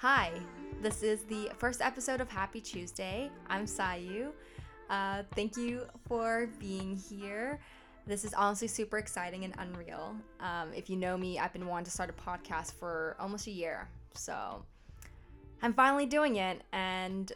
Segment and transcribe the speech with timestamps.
[0.00, 0.32] Hi,
[0.80, 3.30] this is the first episode of Happy Tuesday.
[3.50, 4.30] I'm Sayu.
[4.88, 7.60] Uh, thank you for being here.
[8.06, 10.16] This is honestly super exciting and unreal.
[10.40, 13.50] Um, if you know me, I've been wanting to start a podcast for almost a
[13.50, 13.90] year.
[14.14, 14.64] So
[15.60, 16.62] I'm finally doing it.
[16.72, 17.30] And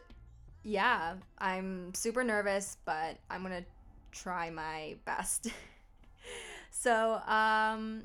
[0.63, 3.69] yeah, I'm super nervous, but I'm going to
[4.11, 5.49] try my best.
[6.71, 8.05] so, um,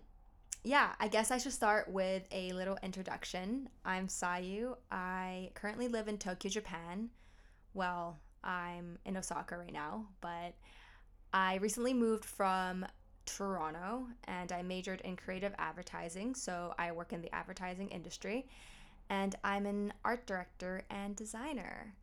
[0.64, 3.70] yeah, I guess I should start with a little introduction.
[3.86, 4.76] I'm Sayu.
[4.92, 7.10] I currently live in Tokyo, Japan.
[7.74, 10.56] Well, I'm in Osaka right now, but
[11.34, 12.86] I recently moved from
[13.26, 16.36] Toronto and I majored in creative advertising.
[16.36, 18.48] So I work in the advertising industry
[19.10, 21.94] and I'm an art director and designer.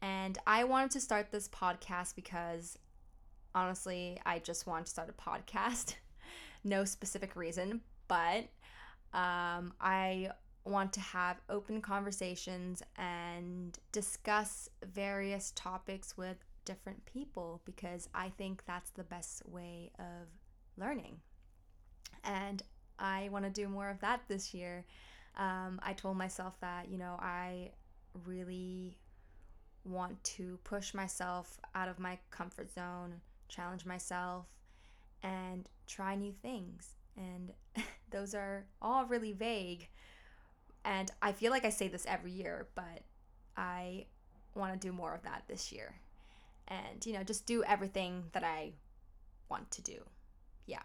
[0.00, 2.78] And I wanted to start this podcast because
[3.54, 5.96] honestly, I just want to start a podcast.
[6.64, 8.46] no specific reason, but
[9.12, 10.30] um, I
[10.64, 18.64] want to have open conversations and discuss various topics with different people because I think
[18.66, 20.26] that's the best way of
[20.76, 21.20] learning.
[22.24, 22.62] And
[22.98, 24.84] I want to do more of that this year.
[25.36, 27.70] Um, I told myself that, you know, I
[28.24, 28.98] really
[29.84, 34.46] want to push myself out of my comfort zone, challenge myself,
[35.22, 36.95] and try new things.
[37.16, 37.52] And
[38.10, 39.88] those are all really vague.
[40.84, 43.02] And I feel like I say this every year, but
[43.56, 44.06] I
[44.54, 45.96] want to do more of that this year.
[46.68, 48.72] And, you know, just do everything that I
[49.48, 49.98] want to do.
[50.66, 50.82] Yeah.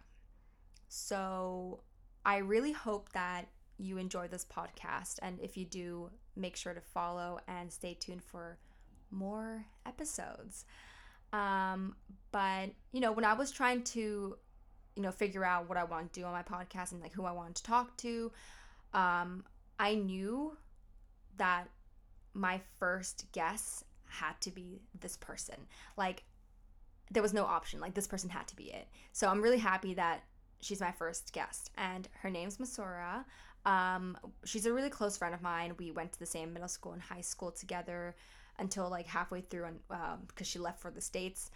[0.87, 1.81] So
[2.25, 5.17] I really hope that you enjoy this podcast.
[5.21, 8.57] And if you do, make sure to follow and stay tuned for
[9.09, 10.65] more episodes.
[11.33, 11.95] Um,
[12.31, 14.37] but, you know, when I was trying to
[14.95, 17.25] you know, figure out what I want to do on my podcast and like who
[17.25, 18.32] I wanted to talk to.
[18.93, 19.45] Um,
[19.80, 20.58] I knew
[21.38, 21.67] that
[22.33, 25.55] my first guess had to be this person.
[25.98, 26.23] Like,
[27.10, 27.80] there was no option.
[27.80, 28.88] Like, this person had to be it.
[29.11, 30.23] So I'm really happy that
[30.61, 31.71] she's my first guest.
[31.77, 33.26] And her name's Masura.
[33.65, 35.73] Um, she's a really close friend of mine.
[35.77, 38.15] We went to the same middle school and high school together
[38.60, 41.52] until like halfway through, and because um, she left for the states.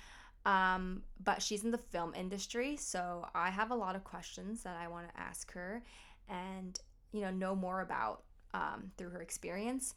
[0.46, 4.78] Um, but she's in the film industry, so I have a lot of questions that
[4.80, 5.82] I want to ask her
[6.30, 6.80] and,
[7.12, 8.24] you know, know more about
[8.54, 9.96] um, through her experience.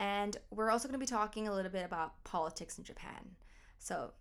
[0.00, 3.36] And we're also going to be talking a little bit about politics in Japan.
[3.78, 4.12] So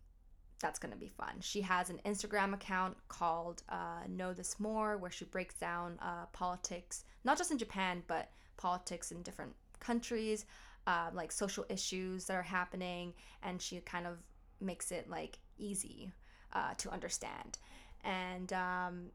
[0.61, 1.35] that's going to be fun.
[1.41, 6.27] She has an Instagram account called uh, Know This More, where she breaks down uh,
[6.31, 10.45] politics, not just in Japan, but politics in different countries,
[10.85, 13.13] uh, like social issues that are happening.
[13.41, 14.19] And she kind of
[14.61, 16.11] makes it like easy
[16.53, 17.57] uh, to understand.
[18.03, 19.05] And um,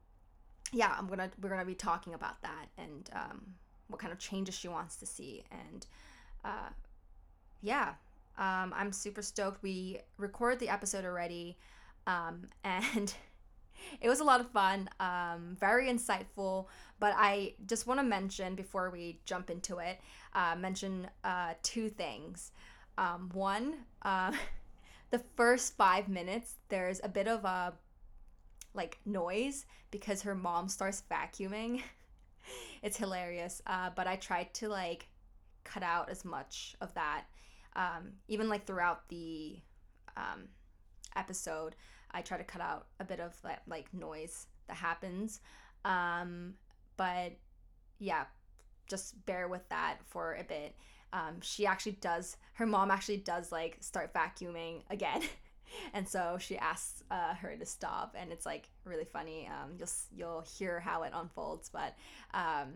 [0.73, 3.55] yeah, I'm gonna we're gonna be talking about that and um,
[3.89, 5.45] what kind of changes she wants to see.
[5.51, 5.87] And
[6.45, 6.71] uh,
[7.63, 7.95] yeah,
[8.37, 9.63] um, I'm super stoked.
[9.63, 11.57] We recorded the episode already,
[12.07, 13.13] um, and
[14.01, 16.67] it was a lot of fun, um, very insightful.
[17.01, 20.01] But I just want to mention before we jump into it,
[20.35, 22.53] uh, mention uh, two things.
[22.97, 24.33] Um, one, uh,
[25.11, 27.75] the first five minutes, there's a bit of a
[28.75, 31.83] like noise because her mom starts vacuuming.
[32.83, 33.63] it's hilarious.
[33.67, 35.09] Uh, but I tried to like
[35.65, 37.25] cut out as much of that.
[37.77, 39.59] Um, even like throughout the
[40.17, 40.49] um,
[41.17, 41.75] episode,
[42.11, 45.41] I try to cut out a bit of that like noise that happens.
[45.85, 46.55] Um,
[46.97, 47.33] but
[47.99, 48.25] yeah,
[48.89, 50.75] just bear with that for a bit
[51.13, 55.23] um, she actually does her mom actually does like start vacuuming again
[55.95, 59.89] and so she asks uh, her to stop and it's like really funny um, you'll
[60.15, 61.97] you'll hear how it unfolds but
[62.35, 62.75] um,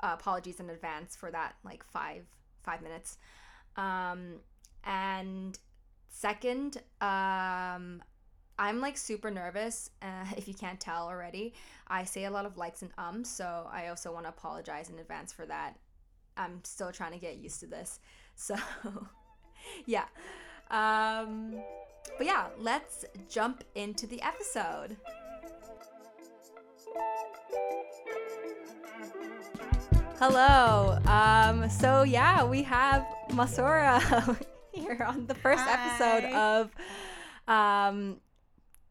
[0.00, 2.24] uh, apologies in advance for that like five
[2.62, 3.18] five minutes
[3.76, 4.34] um,
[4.84, 5.58] and
[6.08, 8.02] second um,
[8.58, 9.90] I'm like super nervous.
[10.02, 11.54] Uh, if you can't tell already,
[11.86, 14.98] I say a lot of likes and ums, so I also want to apologize in
[14.98, 15.76] advance for that.
[16.36, 18.00] I'm still trying to get used to this.
[18.34, 18.56] So,
[19.86, 20.04] yeah.
[20.70, 21.62] Um,
[22.16, 24.96] but yeah, let's jump into the episode.
[30.18, 30.98] Hello.
[31.06, 34.36] Um, so yeah, we have Masura
[34.72, 35.72] here on the first Hi.
[35.72, 36.70] episode of
[37.48, 38.20] um,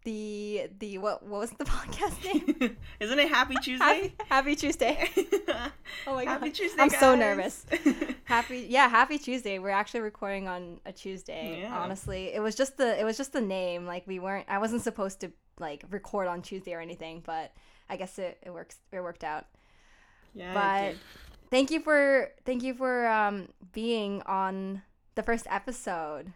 [0.03, 2.77] the the what what was the podcast name?
[2.99, 3.85] Isn't it Happy Tuesday?
[3.85, 5.09] Happy, happy Tuesday.
[6.07, 6.31] oh my god.
[6.31, 6.81] Happy Tuesday.
[6.81, 6.99] I'm guys.
[6.99, 7.65] so nervous.
[8.23, 9.59] happy yeah, Happy Tuesday.
[9.59, 11.61] We're actually recording on a Tuesday.
[11.61, 11.77] Yeah.
[11.77, 13.85] Honestly, it was just the it was just the name.
[13.85, 17.51] Like we weren't I wasn't supposed to like record on Tuesday or anything, but
[17.89, 19.45] I guess it, it works it worked out.
[20.33, 20.53] Yeah.
[20.53, 20.95] But
[21.49, 24.81] thank you for thank you for um being on
[25.15, 26.33] the first episode.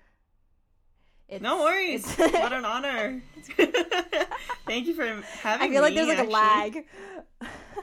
[1.28, 2.06] It's, no worries.
[2.16, 3.22] what an honor.
[4.68, 5.24] Thank you for having me.
[5.44, 6.34] I feel me, like there's like actually.
[6.34, 6.86] a lag.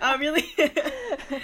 [0.00, 0.44] oh, really?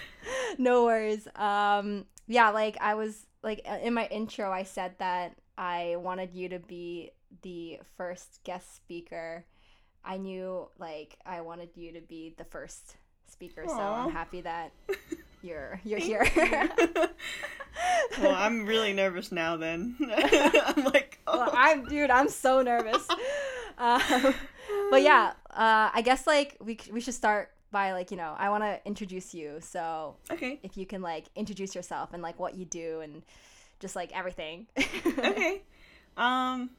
[0.58, 1.26] no worries.
[1.34, 6.34] Um yeah, like I was like uh, in my intro I said that I wanted
[6.34, 7.10] you to be
[7.42, 9.44] the first guest speaker.
[10.04, 12.96] I knew like I wanted you to be the first
[13.26, 13.70] speaker, Aww.
[13.70, 14.72] so I'm happy that
[15.42, 16.30] you're you're here.
[18.20, 19.56] well, I'm really nervous now.
[19.56, 21.07] Then I'm like.
[21.32, 22.10] Well, I'm dude.
[22.10, 23.06] I'm so nervous.
[23.80, 24.34] Um,
[24.90, 28.50] but yeah, uh, I guess like we we should start by like you know I
[28.50, 29.58] want to introduce you.
[29.60, 33.22] So okay, if you can like introduce yourself and like what you do and
[33.78, 34.66] just like everything.
[35.06, 35.62] okay.
[36.16, 36.70] Um.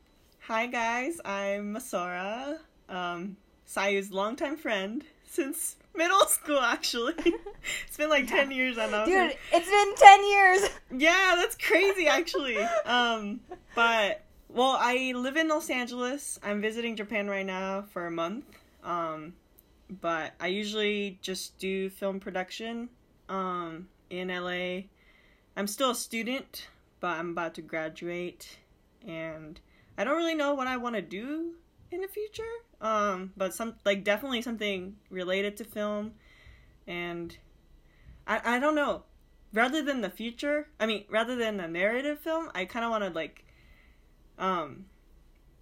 [0.42, 2.57] Hi guys, I'm Masora.
[2.90, 7.13] Um, Sayu's longtime friend since middle school actually.
[7.88, 8.38] it's been like yeah.
[8.38, 9.06] 10 years I know.
[9.06, 10.69] Dude, it's been 10 years.
[10.98, 12.57] Yeah, that's crazy actually.
[12.86, 13.42] um
[13.75, 16.40] but well, I live in Los Angeles.
[16.44, 18.46] I'm visiting Japan right now for a month.
[18.84, 19.34] Um
[20.01, 22.90] but I usually just do film production
[23.28, 24.88] um in LA.
[25.56, 26.68] I'm still a student,
[27.00, 28.57] but I'm about to graduate
[29.07, 29.60] and
[29.98, 31.56] I don't really know what I want to do
[31.92, 32.44] in the future.
[32.81, 36.13] Um, but some like definitely something related to film,
[36.88, 37.38] and
[38.25, 39.04] I I don't know.
[39.52, 43.04] Rather than the future, I mean, rather than a narrative film, I kind of want
[43.04, 43.44] to like,
[44.39, 44.86] um,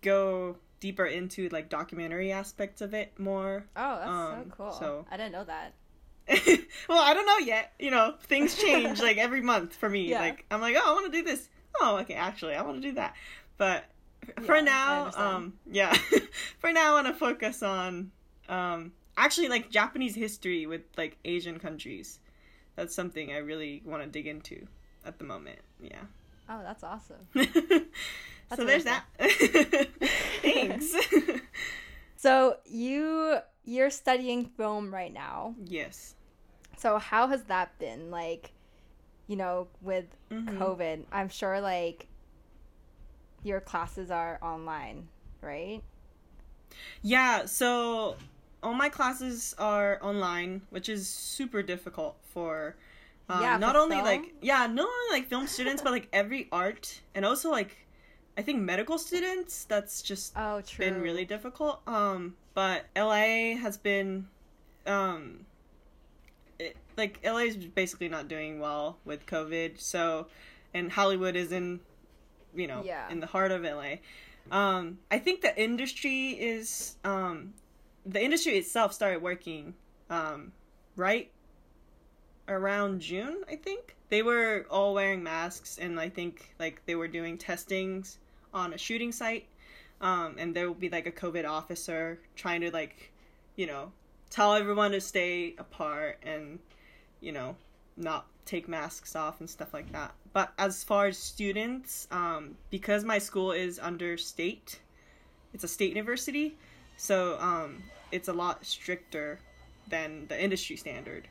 [0.02, 3.66] go deeper into like documentary aspects of it more.
[3.76, 4.72] Oh, that's um, so cool.
[4.74, 5.74] So I didn't know that.
[6.90, 7.74] well, I don't know yet.
[7.80, 10.10] You know, things change like every month for me.
[10.10, 10.20] Yeah.
[10.20, 11.50] Like I'm like, oh, I want to do this.
[11.82, 13.16] Oh, okay, actually, I want to do that.
[13.58, 13.86] But
[14.42, 15.94] for now, um, yeah,
[16.60, 18.12] for now, I want to focus on,
[18.50, 22.20] um, actually like Japanese history with like Asian countries.
[22.76, 24.68] That's something I really want to dig into
[25.06, 25.60] at the moment.
[25.82, 26.02] Yeah.
[26.50, 27.28] Oh, that's awesome.
[28.50, 29.06] that's so there's that.
[30.42, 30.96] Thanks.
[32.16, 35.56] so you you're studying film right now.
[35.66, 36.16] Yes.
[36.78, 38.52] So how has that been like?
[39.28, 40.62] You know, with mm-hmm.
[40.62, 42.08] COVID, I'm sure like
[43.44, 45.10] your classes are online,
[45.42, 45.82] right?
[47.02, 48.16] Yeah, so
[48.64, 52.76] all my classes are online, which is super difficult for
[53.30, 54.06] um, yeah, not only film?
[54.06, 57.76] like yeah, not only like film students, but like every art and also like
[58.38, 59.66] I think medical students.
[59.66, 60.86] That's just oh, true.
[60.86, 61.82] been really difficult.
[61.88, 64.28] Um, but LA has been,
[64.86, 65.46] um,
[66.60, 69.80] it, like LA is basically not doing well with COVID.
[69.80, 70.28] So,
[70.74, 71.80] and Hollywood is in
[72.58, 73.10] you know, yeah.
[73.10, 73.96] in the heart of LA.
[74.52, 77.54] Um, I think the industry is um,
[78.06, 79.74] the industry itself started working
[80.10, 80.52] um,
[80.96, 81.30] right
[82.48, 83.44] around June.
[83.50, 88.20] I think they were all wearing masks, and I think like they were doing testings
[88.54, 89.48] on a shooting site.
[90.00, 93.12] Um, and there will be like a COVID officer trying to like,
[93.56, 93.92] you know,
[94.30, 96.60] tell everyone to stay apart and,
[97.20, 97.56] you know,
[97.96, 100.14] not take masks off and stuff like that.
[100.34, 104.80] But as far as students, um, because my school is under state,
[105.54, 106.56] it's a state university,
[106.96, 109.40] so um, it's a lot stricter
[109.90, 111.28] than the industry standard.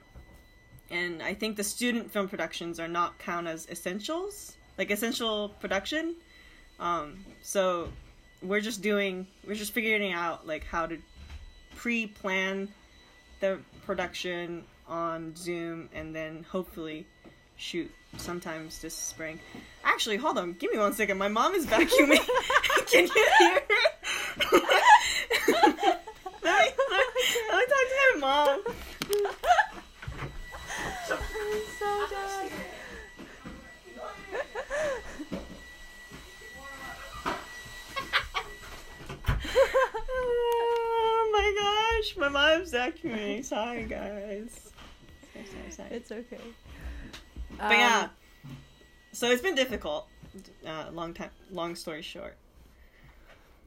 [0.90, 6.16] And I think the student film productions are not count as essentials, like essential production.
[6.78, 7.88] Um, so
[8.42, 10.99] we're just doing, we're just figuring out like how to
[11.76, 12.68] pre-plan
[13.40, 17.06] the production on Zoom and then hopefully
[17.56, 19.40] shoot sometimes this spring.
[19.85, 20.52] Actually, hold on.
[20.54, 21.18] Give me one second.
[21.18, 22.26] My mom is vacuuming.
[22.87, 23.61] Can you hear her?
[26.42, 28.62] let, me, let, me, let me talk to my mom.
[31.09, 32.52] I'm so dead.
[40.09, 43.44] oh my gosh, my mom's vacuuming.
[43.44, 44.70] Sorry, guys.
[45.90, 46.40] It's okay.
[47.58, 48.08] But um, yeah,
[49.12, 50.08] so it's been difficult.
[50.66, 51.30] Uh, long time.
[51.50, 52.36] Long story short.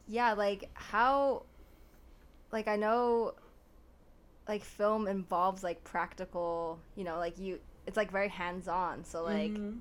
[0.08, 1.43] Yeah, like how,
[2.51, 3.34] like I know,
[4.48, 6.79] like film involves like practical.
[6.96, 9.03] You know, like you, it's like very hands on.
[9.05, 9.51] So like.
[9.51, 9.77] Mm-hmm.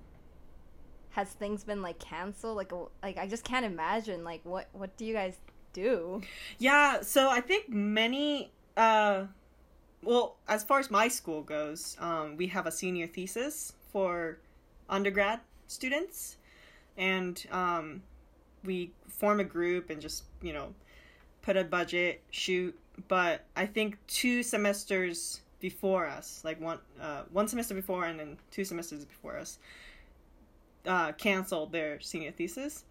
[1.13, 2.57] Has things been like canceled?
[2.57, 2.71] Like,
[3.03, 4.23] like I just can't imagine.
[4.23, 5.35] Like, what what do you guys
[5.73, 6.23] do?
[6.59, 9.25] Yeah, so I think many uh
[10.03, 14.39] well, as far as my school goes, um, we have a senior thesis for
[14.89, 16.37] undergrad students,
[16.97, 18.03] and um,
[18.65, 20.75] we form a group and just you know
[21.43, 22.79] put a budget, shoot.
[23.09, 28.39] But I think two semesters before us, like one uh, one semester before and then
[28.51, 29.59] two semesters before us,
[30.87, 32.85] uh, canceled their senior thesis.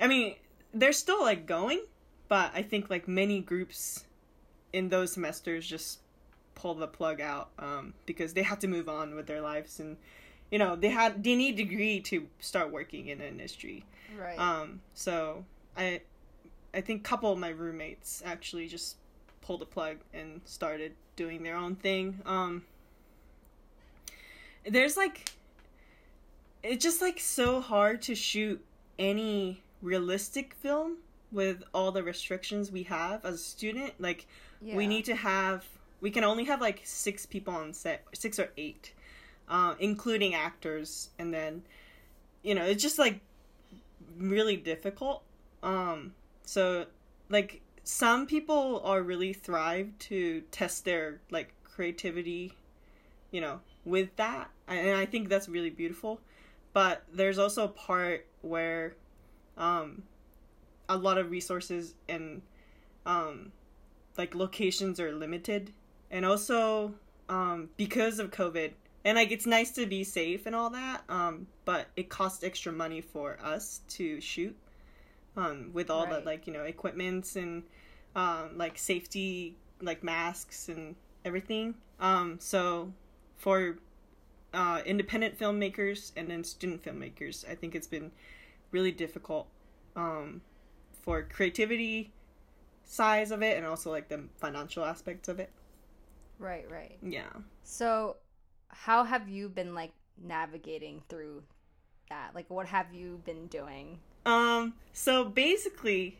[0.00, 0.36] I mean,
[0.72, 1.82] they're still like going,
[2.32, 4.06] but I think like many groups
[4.72, 5.98] in those semesters just
[6.54, 9.98] pull the plug out um, because they had to move on with their lives and
[10.50, 13.84] you know they had they need degree to start working in the industry.
[14.18, 14.38] Right.
[14.38, 15.44] Um, so
[15.76, 16.00] I
[16.72, 18.96] I think a couple of my roommates actually just
[19.42, 22.18] pulled the plug and started doing their own thing.
[22.24, 22.64] Um,
[24.64, 25.32] there's like
[26.62, 28.64] it's just like so hard to shoot
[28.98, 30.96] any realistic film
[31.32, 33.94] with all the restrictions we have as a student.
[33.98, 34.26] Like
[34.60, 34.76] yeah.
[34.76, 35.64] we need to have
[36.00, 38.92] we can only have like six people on set, six or eight,
[39.48, 41.62] uh, including actors, and then
[42.42, 43.20] you know it's just like
[44.18, 45.22] really difficult.
[45.62, 46.12] Um,
[46.44, 46.86] so
[47.28, 52.52] like some people are really thrive to test their like creativity,
[53.30, 56.20] you know, with that, and I think that's really beautiful.
[56.72, 58.94] But there's also a part where,
[59.58, 60.02] um,
[60.88, 62.42] a lot of resources and,
[63.06, 63.52] um,
[64.18, 65.72] like locations are limited,
[66.10, 66.94] and also,
[67.28, 68.72] um, because of COVID,
[69.04, 72.72] and like it's nice to be safe and all that, um, but it costs extra
[72.72, 74.56] money for us to shoot,
[75.36, 76.20] um, with all Right.
[76.20, 77.62] the like you know equipments and
[78.14, 81.74] um, like safety like masks and everything.
[82.00, 82.92] Um, so
[83.36, 83.78] for
[84.54, 88.12] uh, independent filmmakers and then student filmmakers, I think it's been
[88.70, 89.48] really difficult
[89.96, 90.42] um,
[91.02, 92.12] for creativity
[92.84, 95.50] size of it and also like the financial aspects of it.
[96.38, 96.70] right.
[96.70, 96.98] Right.
[97.02, 97.30] Yeah.
[97.64, 98.16] So,
[98.68, 99.92] how have you been like
[100.22, 101.42] navigating through
[102.08, 102.34] that?
[102.34, 103.98] Like, what have you been doing?
[104.24, 106.18] Um, so basically,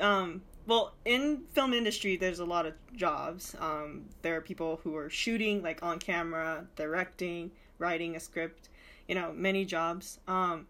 [0.00, 3.54] um, well, in film industry, there's a lot of jobs.
[3.60, 8.70] Um, there are people who are shooting, like on camera, directing, writing a script.
[9.08, 10.18] You know, many jobs.
[10.26, 10.66] Um,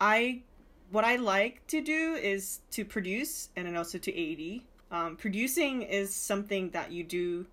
[0.00, 0.42] I,
[0.90, 4.60] what I like to do is to produce and then also to AD.
[4.90, 7.46] Um, producing is something that you do.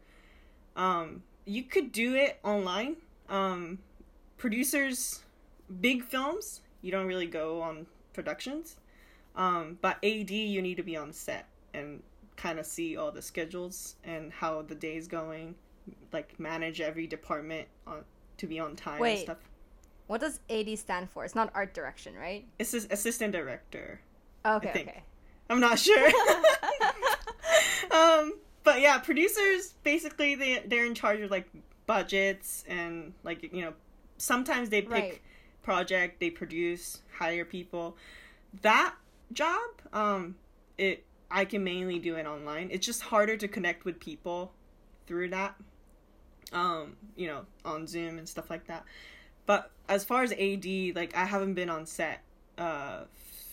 [0.75, 2.97] Um, you could do it online.
[3.29, 3.79] Um,
[4.37, 5.23] producers,
[5.81, 8.77] big films, you don't really go on productions.
[9.35, 12.01] Um, but AD, you need to be on set and
[12.35, 15.53] kind of see all the schedules and how the day is going,
[16.11, 18.03] like manage every department on
[18.37, 19.37] to be on time and stuff.
[20.07, 21.25] What does AD stand for?
[21.25, 22.45] It's not art direction, right?
[22.59, 23.99] It's assistant director.
[24.45, 24.71] Okay.
[24.71, 24.87] think.
[24.89, 25.03] Okay.
[25.49, 26.07] I'm not sure.
[27.91, 28.33] um,
[28.63, 31.49] but yeah, producers basically they they're in charge of like
[31.85, 33.73] budgets and like you know
[34.17, 35.21] sometimes they pick Right.
[35.61, 37.97] project they produce hire people.
[38.61, 38.95] That
[39.33, 40.35] job, um,
[40.77, 42.69] it I can mainly do it online.
[42.71, 44.53] It's just harder to connect with people
[45.05, 45.55] through that.
[46.53, 48.85] Um, you know, on Zoom and stuff like that.
[49.47, 52.21] But as far as AD, like I haven't been on set
[52.59, 53.05] uh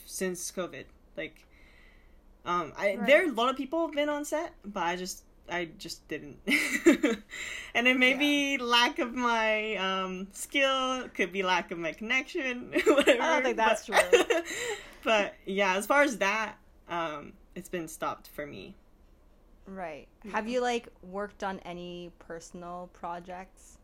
[0.05, 0.85] since COVID.
[1.17, 1.47] Like
[2.45, 3.07] um I Right.
[3.07, 6.07] there are a lot of people have been on set, but I just I just
[6.09, 6.39] didn't.
[7.75, 12.73] and it may be lack of my um skill, could be lack of my connection,
[12.87, 13.23] whatever.
[13.23, 14.41] I don't think that's but, true.
[15.05, 16.57] but yeah, as far as that,
[16.89, 18.75] um it's been stopped for me.
[19.67, 20.09] Right.
[20.31, 23.79] Have you like worked on any personal projects?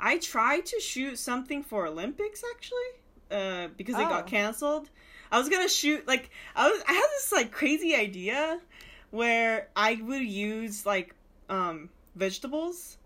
[0.00, 2.90] I tried to shoot something for Olympics actually,
[3.30, 4.08] uh, because it Oh.
[4.08, 4.88] got canceled.
[5.30, 6.82] I was gonna shoot like I was.
[6.88, 8.60] I had this like crazy idea
[9.10, 11.14] where I would use like
[11.48, 12.96] um vegetables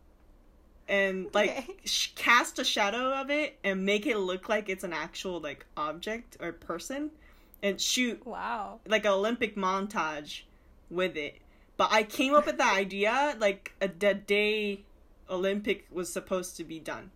[0.88, 1.66] and like Okay.
[1.84, 5.64] sh- cast a shadow of it and make it look like it's an actual like
[5.76, 7.10] object or person
[7.62, 8.80] and shoot Wow.
[8.86, 10.42] like an Olympic montage
[10.90, 11.36] with it.
[11.76, 14.84] But I came up with the idea like a the day
[15.30, 17.10] Olympic was supposed to be done.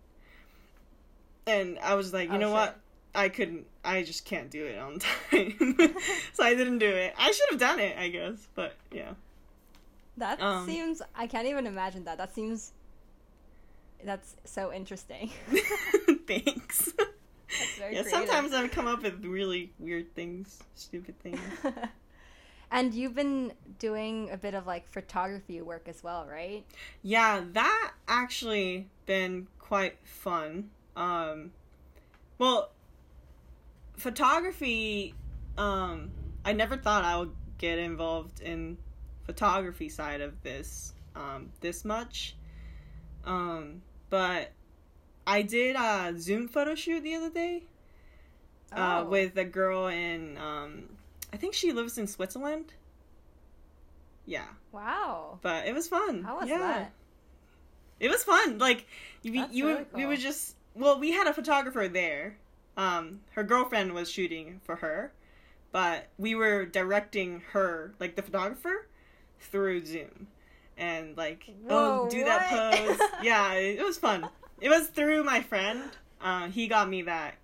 [1.47, 2.53] And I was like, you Oh, know shit.
[2.53, 2.79] what?
[3.15, 4.99] I couldn't I just can't do it on
[5.31, 5.55] time.
[6.33, 7.13] so I didn't do it.
[7.17, 8.47] I should have done it, I guess.
[8.55, 9.13] But yeah.
[10.17, 11.01] That Um, seems.
[11.15, 12.17] I can't even imagine that.
[12.17, 12.73] That seems.
[14.03, 15.29] That's so interesting.
[16.27, 16.93] Thanks.
[16.97, 18.09] That's very yeah, creative.
[18.29, 21.39] sometimes I come up with really weird things, stupid things.
[22.71, 26.63] And you've been doing a bit of like photography work as well, right?
[27.01, 30.69] Yeah, that actually been quite fun.
[30.95, 31.51] Um
[32.37, 32.71] well,
[33.97, 35.13] photography
[35.57, 36.11] um
[36.45, 38.77] I never thought I would get involved in
[39.25, 42.35] photography side of this um this much.
[43.25, 44.51] Um but
[45.27, 47.63] I did a Zoom photo shoot the other day
[48.71, 49.09] uh, Oh.
[49.09, 50.89] with a girl in um
[51.31, 52.73] I think she lives in Switzerland.
[54.25, 55.39] Yeah, Wow.
[55.41, 56.23] but it was fun.
[56.23, 56.57] How was yeah.
[56.59, 56.91] that?
[57.99, 58.57] it was fun.
[58.57, 58.85] Like
[59.23, 60.09] you, That's you, really we cool.
[60.09, 62.37] were just well, we had a photographer there.
[62.77, 65.11] Um, her girlfriend was shooting for her,
[65.71, 68.87] but we were directing her, like the photographer,
[69.39, 70.27] through Zoom,
[70.77, 72.99] and like Whoa, oh, do that pose.
[73.23, 74.29] yeah, it, it was fun.
[74.61, 75.83] It was through my friend.
[76.21, 77.35] Uh, he got me that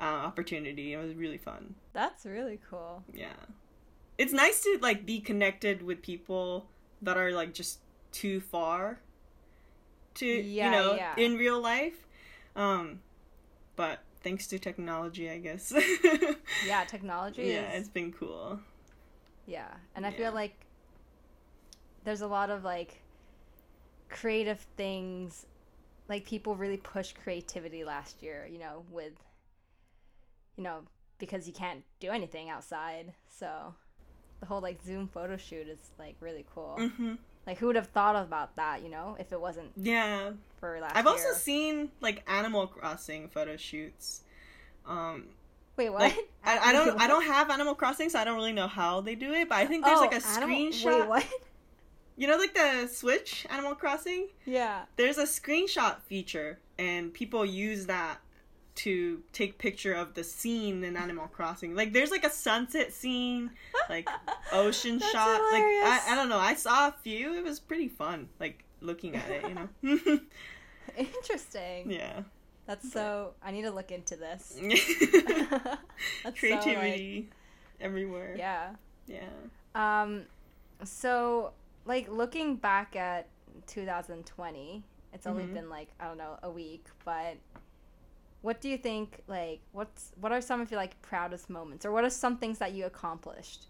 [0.00, 0.92] uh, opportunity.
[0.94, 1.74] It was really fun.
[1.92, 3.04] That's really cool.
[3.12, 3.36] Yeah.
[4.18, 6.66] It's nice to like be connected with people
[7.02, 7.80] that are like just
[8.12, 8.98] too far
[10.14, 11.14] to Yeah, you know yeah.
[11.16, 12.06] in real life.
[12.56, 13.00] Um
[13.76, 15.72] but thanks to technology, I guess.
[16.60, 18.60] Yeah, technology yeah, is it's been cool.
[19.46, 20.16] Yeah, and I Yeah.
[20.16, 20.66] feel like
[22.04, 23.02] there's a lot of like
[24.08, 25.46] creative things
[26.08, 29.12] like people really pushed creativity last year, you know, with
[30.60, 30.80] you know,
[31.18, 33.14] because you can't do anything outside.
[33.30, 33.74] So
[34.40, 36.76] the whole like Zoom photo shoot is like really cool.
[36.78, 37.16] Mhm.
[37.46, 40.32] Like who would have thought about that, you know, if it wasn't Yeah.
[40.58, 41.12] for last I've year.
[41.12, 44.20] also seen like Animal Crossing photo shoots.
[44.86, 45.28] Um
[45.78, 46.02] Wait, what?
[46.02, 49.00] like I, I don't I don't have Animal Crossing so I don't really know how
[49.00, 51.00] they do it, but I think there's Oh, like a animal- screenshot.
[51.00, 51.26] Wait, what?
[52.18, 54.28] You know like the Switch Animal Crossing?
[54.44, 54.82] Yeah.
[54.96, 58.18] there's a screenshot feature and people use that
[58.76, 61.74] to take picture of the scene in Animal Crossing.
[61.74, 63.50] Like there's like a sunset scene,
[63.88, 64.08] like
[64.52, 65.36] ocean shot.
[65.50, 65.82] hilarious.
[65.84, 66.38] Like I, I don't know.
[66.38, 67.34] I saw a few.
[67.34, 68.28] It was pretty fun.
[68.38, 70.20] Like looking at it, you know.
[70.96, 71.90] Interesting.
[71.90, 72.22] yeah.
[72.66, 74.58] That's so I need to look into this.
[74.62, 74.80] That's
[75.60, 75.78] so,
[76.24, 77.28] like- Creativity
[77.80, 78.34] everywhere.
[78.38, 78.70] yeah.
[79.06, 79.24] Yeah.
[79.74, 80.22] Um,
[80.84, 81.52] so
[81.86, 83.26] like looking back at
[83.66, 85.54] 2020, it's only Mhm.
[85.54, 87.36] been like I don't know a week, but
[88.42, 89.22] what do you think?
[89.26, 92.58] Like, what's what are some of your like proudest moments, or what are some things
[92.58, 93.66] that you accomplished?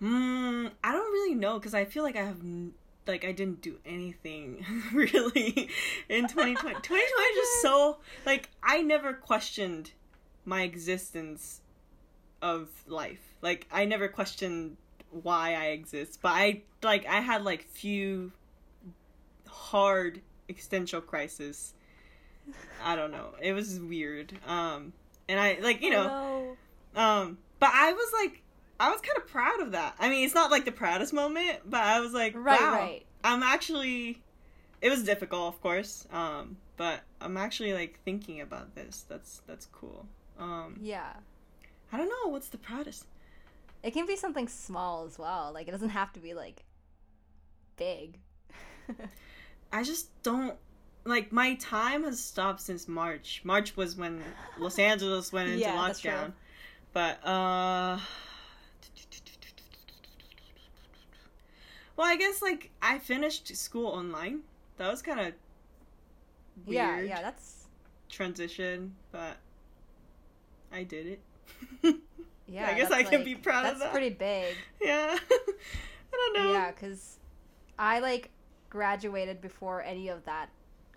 [0.00, 0.66] Hmm.
[0.82, 2.40] I don't really know because I feel like I have.
[2.40, 2.74] n-
[3.06, 5.68] Like I didn't do anything really
[6.08, 6.80] in 2020.
[6.80, 9.92] 2020 is just so like I never questioned
[10.46, 11.60] my existence
[12.40, 13.34] of life.
[13.42, 14.76] Like I never questioned
[15.10, 18.32] why I exist, but I like I had like few
[19.48, 21.74] hard existential crisis.
[22.82, 23.30] I don't know.
[23.40, 24.32] It was weird.
[24.46, 24.92] Um
[25.28, 26.56] and I like, you know,
[26.94, 27.00] No.
[27.00, 28.42] um, but I was like,
[28.78, 29.94] I was kind of proud of that.
[29.98, 33.06] I mean, it's not like the proudest moment, but I was like, Right, wow, right.
[33.22, 34.20] I'm actually.
[34.82, 39.04] It was difficult, of course, um, but I'm actually like thinking about this.
[39.08, 40.06] That's that's cool.
[40.38, 41.12] Um, Yeah.
[41.90, 43.06] I don't know what's the proudest.
[43.82, 45.52] It can be something small as well.
[45.54, 46.64] Like it doesn't have to be like
[47.76, 48.18] big.
[49.72, 50.56] I just don't
[51.04, 53.42] like my time has stopped since March.
[53.44, 54.22] March was when
[54.58, 56.32] Los Angeles went into Yeah, lockdown.
[56.92, 57.98] But uh
[61.96, 64.40] Well, I guess like I finished school online.
[64.78, 65.26] That was kind of
[66.66, 67.66] weird yeah, yeah, that's
[68.08, 69.36] transition, but
[70.72, 71.20] I did it.
[72.48, 72.68] yeah.
[72.68, 73.78] I guess I can like- be proud of that.
[73.78, 74.56] That's pretty big.
[74.82, 75.16] yeah.
[75.30, 76.52] I don't know.
[76.52, 77.18] Yeah, because
[77.78, 78.30] I like
[78.70, 80.48] graduated before any of that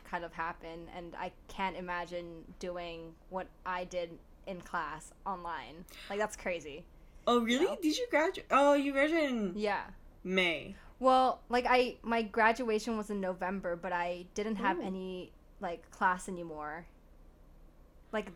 [0.10, 5.86] kind of happen and I can't imagine doing what I did in class online.
[6.10, 6.86] Like that's crazy.
[7.28, 7.66] Oh, really?
[7.66, 7.78] know?
[7.82, 8.48] Did you graduate?
[8.50, 9.84] Oh, you graduated in Yeah.
[10.24, 10.76] May.
[11.00, 14.84] Well, like I my graduation was in November, but I didn't have Ooh.
[14.84, 16.86] any like class anymore.
[18.12, 18.32] Like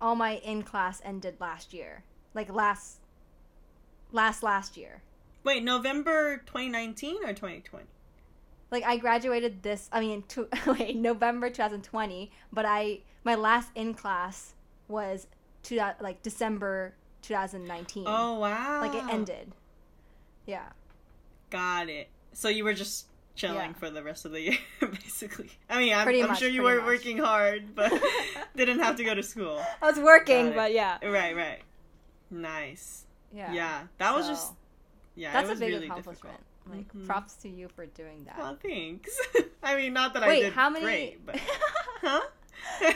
[0.00, 2.02] all my in class ended last year.
[2.34, 2.98] Like last
[4.10, 5.02] last last year.
[5.44, 7.84] Wait, November 2019 or 2020?
[8.72, 13.94] Like I graduated this I mean to, wait November 2020 but I my last in
[13.94, 14.54] class
[14.88, 15.28] was
[15.64, 18.80] to like December 2019 Oh wow!
[18.80, 19.52] like it ended
[20.46, 20.70] yeah
[21.50, 22.08] Got it.
[22.32, 23.06] So you were just
[23.36, 23.72] chilling Yeah.
[23.74, 25.50] for the rest of the year, basically.
[25.68, 26.86] I mean, I'm, I'm much, sure you were much.
[26.86, 27.92] working hard, but
[28.56, 29.62] didn't have to go to school.
[29.82, 31.60] I was working but yeah Right, right.
[32.30, 33.04] Nice.
[33.34, 34.52] yeah Yeah, that was just
[35.14, 35.32] yeah.
[35.34, 36.40] that's it was a big really accomplishment difficult.
[36.70, 37.06] Like Mhm.
[37.06, 39.10] props to you for doing that Well, thanks.
[39.62, 41.36] I mean, not that I did how many great, but
[42.00, 42.20] huh?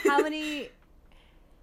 [0.05, 0.70] how many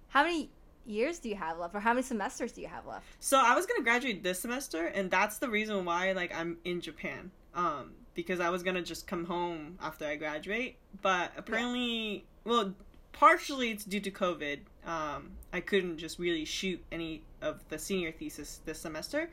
[0.08, 0.50] how many
[0.86, 3.54] years do you have left or how many semesters do you have left So I
[3.54, 7.30] was gonna graduate this semester, and that's the reason why like I'm in Japan.
[7.54, 12.74] Um, because I was gonna just come home after I graduate, but apparently, well,
[13.12, 14.60] partially it's due to COVID.
[14.86, 19.30] Um, I couldn't just really shoot any of the senior thesis this semester,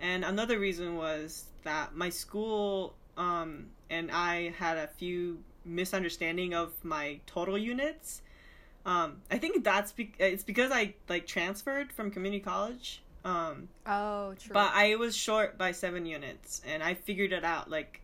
[0.00, 6.72] and another reason was that my school um, and I had a few misunderstanding of
[6.82, 8.22] my total units.
[8.84, 13.02] Um, I think that's be- it's because I like transferred from community college.
[13.24, 17.70] Um, oh true but I was short by seven units, and I figured it out
[17.70, 18.00] like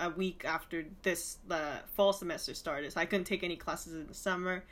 [0.00, 2.92] a week after this the fall semester started.
[2.92, 4.64] So I couldn't take any classes in the summer.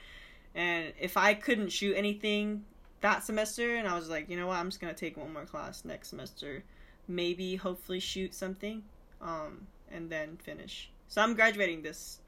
[0.55, 2.65] And if I couldn't shoot anything
[3.01, 5.45] that semester and I was like, you know what, I'm just gonna take one more
[5.45, 6.65] class next semester.
[7.09, 8.83] Maybe hopefully shoot something.
[9.21, 10.91] Um and then finish.
[11.09, 12.21] So I'm graduating this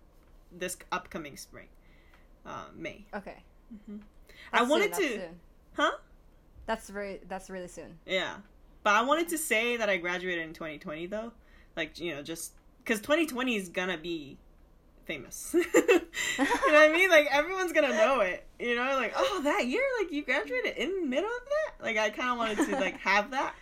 [0.53, 1.69] this upcoming spring.
[2.47, 3.07] Uh May.
[3.15, 3.43] Okay.
[3.75, 3.99] Mm-hmm.
[4.53, 5.41] I That's wanted soon, to soon.
[5.75, 5.91] Huh?
[6.69, 7.21] that's very.
[7.29, 7.99] That's really soon.
[8.07, 8.35] Yeah.
[8.85, 11.33] But I wanted to say that I graduated in 2020 though.
[11.77, 12.53] Like, you know, just
[12.85, 14.39] cuz 2020 is going to be
[15.07, 15.51] famous.
[15.55, 17.09] you know what I mean?
[17.09, 18.47] Like everyone's going to know it.
[18.59, 21.97] You know, like, "Oh, that year like you graduated in the middle of that?" Like
[21.97, 23.55] I kind of wanted to like have that.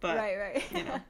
[0.00, 0.36] But right.
[0.36, 0.72] Right.
[0.72, 1.00] you know,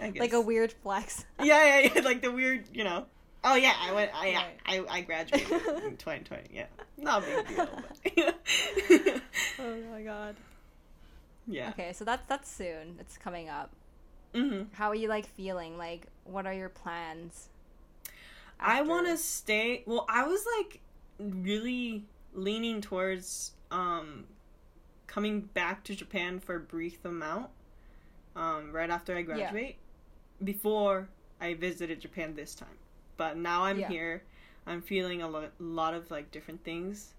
[0.00, 1.24] I guess like a weird flex.
[1.42, 3.06] Yeah, yeah, yeah, like the weird, you know.
[3.44, 4.60] Oh yeah, I went I Right.
[4.66, 6.50] I, I graduated in 2020.
[6.52, 6.66] Yeah.
[6.96, 7.68] Not a big deal,
[8.04, 9.20] but
[9.58, 10.36] oh my god.
[11.46, 11.70] Yeah.
[11.70, 12.96] Okay, so that's that's soon.
[13.00, 13.70] It's coming up.
[14.34, 14.68] Mhm.
[14.72, 15.76] How are you like feeling?
[15.76, 17.48] Like, what are your plans?
[18.60, 19.82] I want to stay.
[19.86, 20.80] Well, I was like
[21.18, 24.24] really leaning towards um
[25.08, 27.50] coming back to Japan for a brief amount
[28.36, 29.76] um right after I graduate
[30.42, 31.08] before
[31.40, 32.78] I visited Japan this time.
[33.16, 33.88] But now I'm Yeah.
[33.88, 34.22] here.
[34.66, 37.14] I'm feeling a lo- lot of like different things.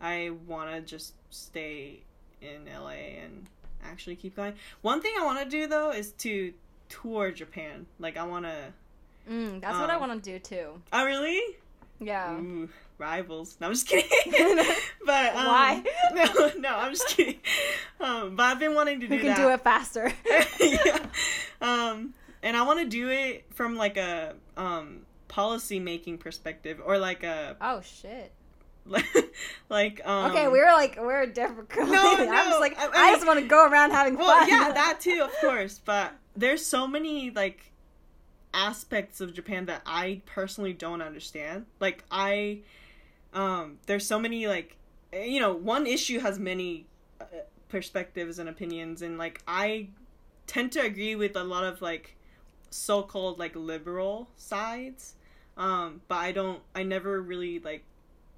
[0.00, 2.00] I want to just stay
[2.40, 3.46] in LA and
[3.84, 4.54] actually keep going.
[4.82, 6.52] One thing I want to do though is to
[6.88, 7.86] tour Japan.
[7.98, 8.72] Like I want to
[9.30, 10.80] Mm, that's what I um, want to do too.
[10.92, 11.56] Oh really?
[12.00, 12.32] Yeah.
[12.40, 12.68] Ooh,
[12.98, 13.56] rivals.
[13.60, 14.08] No, I'm just kidding.
[15.06, 15.82] but um, Why?
[16.14, 17.36] No, no, I'm just kidding.
[18.00, 19.36] Um, but I've been wanting to do Who can that.
[19.36, 20.12] do it faster?
[20.60, 20.98] yeah.
[21.60, 26.98] Um, and I want to do it from like a um policy making perspective or
[26.98, 28.32] like a oh shit.
[29.68, 30.30] like um.
[30.30, 31.70] Okay, we're like we're different.
[31.76, 34.48] No, I'm just like I- I, I just want to go around having Well, fun.
[34.48, 35.80] yeah, that too, of course.
[35.84, 37.72] But there's so many like
[38.54, 41.66] aspects of Japan that I personally don't understand.
[41.80, 42.60] Like I,
[43.32, 44.76] um, there's so many like,
[45.12, 46.86] eh, you know, one issue has many
[47.20, 47.24] uh,
[47.68, 49.88] perspectives and opinions, and like I
[50.46, 52.16] tend to agree with a lot of like
[52.70, 55.14] so-called like liberal sides.
[55.56, 56.62] Um, but I don't.
[56.74, 57.84] I never really like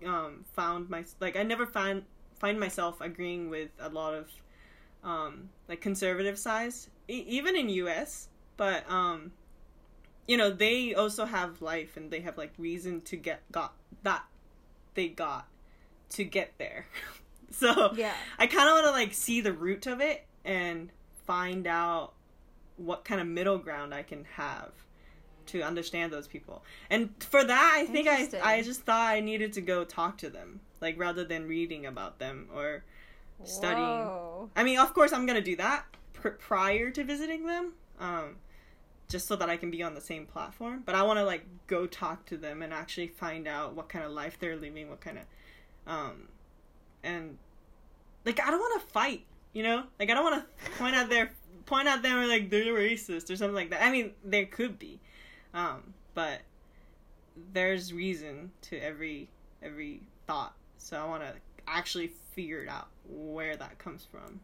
[0.06, 2.04] um found my like I never find
[2.38, 4.28] find myself agreeing with a lot of
[5.04, 9.32] um like conservative sides e- even in US but um
[10.26, 14.24] you know they also have life and they have like reason to get got that
[14.94, 15.46] they got
[16.10, 16.86] to get there
[17.50, 18.12] so Yeah.
[18.38, 20.90] I kind of want to like see the root of it and
[21.26, 22.14] find out
[22.76, 24.72] what kind of middle ground I can have
[25.46, 26.64] to understand those people.
[26.88, 30.30] And for that, I think I I just thought I needed to go talk to
[30.30, 32.84] them, like rather than reading about them or
[33.44, 33.86] studying.
[33.86, 34.50] Whoa.
[34.54, 38.36] I mean, of course, I'm gonna do that pr- prior to visiting them, um,
[39.10, 40.82] just so that I can be on the same platform.
[40.86, 44.04] But I want to like go talk to them and actually find out what kind
[44.04, 45.24] of life they're living, what kind of,
[45.86, 46.28] um,
[47.02, 47.36] and
[48.24, 51.10] like I don't want to fight, you know, like I don't want to point out
[51.10, 51.32] their
[51.66, 53.82] point out them or like they're racist or something like that.
[53.82, 55.00] I mean, there could be,
[55.52, 56.40] um, but
[57.52, 59.28] there's reason to every
[59.62, 60.54] every thought.
[60.78, 61.32] So I want to
[61.66, 64.40] actually figure it out where that comes from.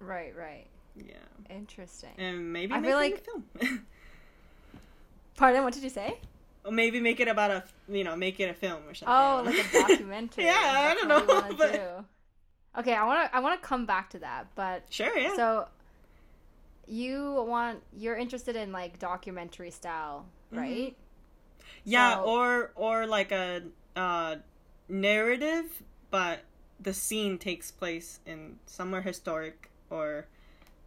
[0.00, 0.66] Right, right.
[0.96, 1.14] Yeah,
[1.50, 2.10] Interesting.
[2.18, 3.86] and maybe I make feel like- a film.
[5.36, 6.18] Pardon, what did you say?
[6.64, 9.08] or maybe make it about a you know make it a film or something.
[9.14, 10.44] Oh, like a documentary.
[10.44, 10.52] Yeah,
[10.90, 12.04] I don't know, but- do.
[12.78, 15.34] Okay, I want to I want to come back to that, but sure, yeah.
[15.36, 15.68] so
[16.86, 20.58] you want you're interested in like documentary style, Mhm.
[20.58, 20.96] right?
[21.84, 23.62] yeah, so- or or like a
[23.96, 24.36] uh,
[24.88, 26.40] narrative, but
[26.80, 30.26] the scene takes place in somewhere historic or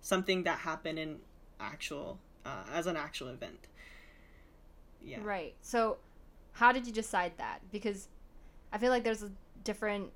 [0.05, 1.17] something that happened in
[1.59, 3.67] actual uh, as an actual event.
[5.03, 5.17] Yeah.
[5.23, 5.55] Right.
[5.61, 5.97] So,
[6.53, 7.59] how did you decide that?
[7.71, 8.07] Because
[8.71, 9.31] I feel like there's a
[9.63, 10.11] different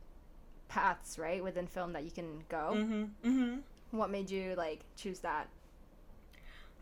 [0.68, 2.74] paths, right, within film that you can go.
[2.76, 3.10] Mhm.
[3.24, 3.62] Mhm.
[3.90, 5.48] What made you like choose that?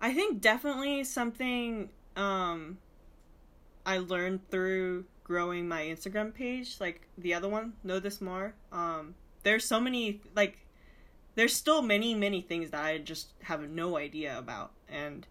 [0.01, 2.77] I think definitely something um
[3.85, 8.53] I learned through growing my Instagram page, like the other one, Know This More.
[8.73, 10.57] Um there's so many like
[11.37, 14.71] there's still many, many things that I just have no idea about.
[14.89, 15.27] And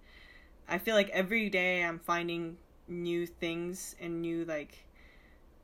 [0.68, 4.86] I feel like every day I'm finding new things and new like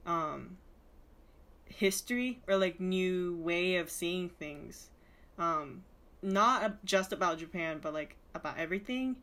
[0.05, 0.57] um
[1.67, 4.91] history or like new way of seeing things.
[5.39, 5.85] Um
[6.23, 9.17] not just about Japan, but like about everything.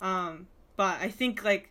[0.00, 1.68] Um, but I think like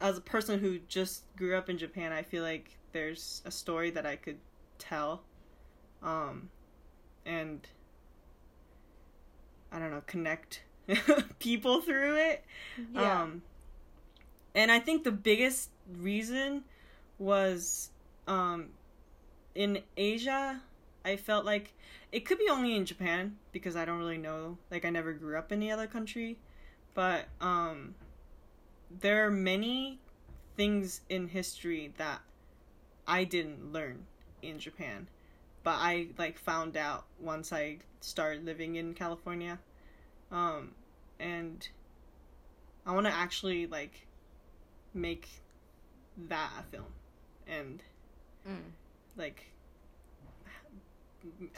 [0.00, 3.90] as a person who just grew up in Japan, I feel like there's a story
[3.90, 4.38] that I could
[4.78, 5.22] tell,
[6.02, 6.50] um,
[7.26, 7.66] and
[9.74, 10.62] I don't know, connect
[11.40, 12.44] people through it.
[12.94, 13.42] Um,
[14.54, 16.62] and I think the biggest reason
[17.18, 17.90] was
[18.28, 18.68] um,
[19.54, 20.60] in Asia.
[21.04, 21.74] I felt like
[22.12, 24.58] it could be only in Japan because I don't really know.
[24.70, 26.38] Like I never grew up in any other country,
[26.94, 27.96] but um,
[29.00, 29.98] there are many
[30.56, 32.20] things in history that
[33.08, 34.06] I didn't learn
[34.40, 35.08] in Japan,
[35.64, 39.58] but I like found out once I started living in California.
[40.30, 40.72] Um,
[41.18, 41.66] and
[42.86, 44.06] I want to actually like
[44.92, 45.28] make
[46.28, 46.92] that a film
[47.46, 47.82] and
[48.46, 48.72] Mm.
[49.16, 49.46] like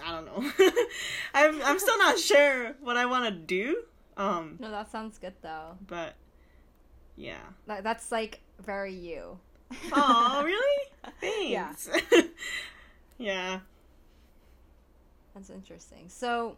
[0.05, 0.51] I don't know.
[1.35, 3.83] I'm I'm still not sure what I want to do.
[4.17, 5.77] Um, No, that sounds good though.
[5.87, 6.15] but
[7.17, 7.43] yeah.
[7.67, 9.39] That, that's like very you.
[9.93, 10.43] Oh,
[11.23, 11.51] really?
[11.51, 11.73] Yeah.
[11.73, 11.89] Thanks.
[13.19, 13.61] yeah.
[15.37, 16.09] That's interesting.
[16.09, 16.57] So,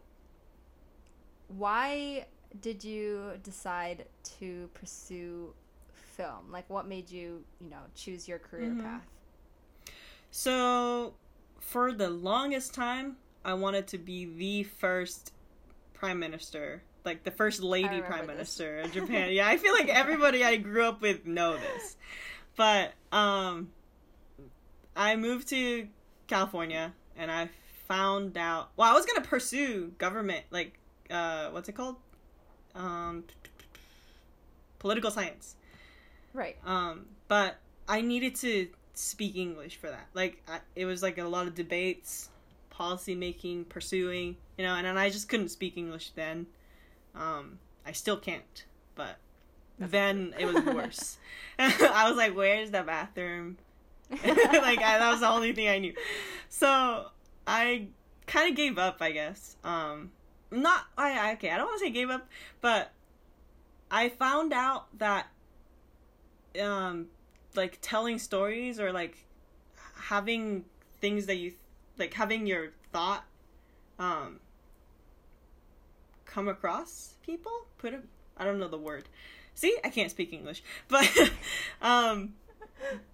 [1.49, 2.27] why
[2.63, 4.07] did you decide
[4.39, 5.53] to pursue
[5.93, 6.53] film?
[6.53, 8.83] Like, what made you, you know, choose your career Mhm.
[8.85, 9.03] path?
[10.31, 11.15] So,
[11.59, 15.33] for the longest time, I wanted to be the first
[15.93, 18.29] prime minister, like the first lady prime this.
[18.29, 19.33] minister of Japan.
[19.33, 21.97] yeah, I feel like everybody I grew up with know this.
[22.57, 23.73] But um
[24.95, 25.89] I moved to
[26.29, 27.49] California and I
[27.89, 30.79] found out well, I was to pursue government like
[31.11, 31.97] uh what's it called?
[32.75, 33.25] Um
[34.79, 35.57] political science.
[36.33, 36.57] Right.
[36.65, 37.57] Um, but
[37.89, 40.07] I needed to speak English for that.
[40.15, 42.29] Like, I, it was like a lot of debates,
[42.71, 46.47] policy making, pursuing, you know, and, and I just couldn't speak English then.
[47.15, 49.17] Um, I still can't, but
[49.79, 51.19] then it was worse.
[51.59, 53.57] I was like, "Where's the bathroom?"
[54.11, 55.95] like I, that was the only thing I knew.
[56.49, 57.07] So
[57.49, 57.89] I
[58.27, 59.57] kind of gave up, I guess.
[59.65, 60.13] Um,
[60.51, 61.51] not I okay.
[61.51, 62.29] I don't want to say gave up,
[62.61, 62.93] but
[63.91, 65.29] I found out that
[66.61, 67.07] um,
[67.55, 69.17] like telling stories or like
[69.95, 70.65] having
[71.01, 71.53] things that you
[71.99, 73.25] like having your thought
[73.99, 74.39] um
[76.25, 78.03] come across people put it
[78.37, 79.09] i don't know the word
[79.55, 81.09] see i can't speak english but
[81.83, 82.35] um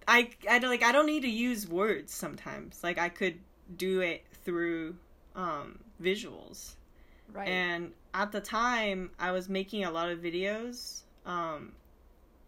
[0.07, 3.39] i i don't like i don't need to use words sometimes like i could
[3.77, 4.97] do it through
[5.37, 6.75] um visuals
[7.33, 7.49] Right.
[7.49, 11.73] and at the time i was making a lot of videos um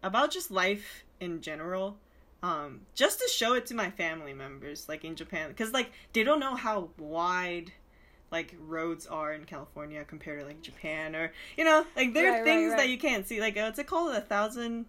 [0.03, 1.97] about just life in general
[2.43, 6.23] um just to show it to my family members like in japan because like they
[6.23, 7.71] don't know how wide
[8.31, 12.41] like roads are in california compared to like japan or you know like there Right,
[12.41, 12.77] are right, things right.
[12.77, 14.85] that you can't see like what's it called a thousand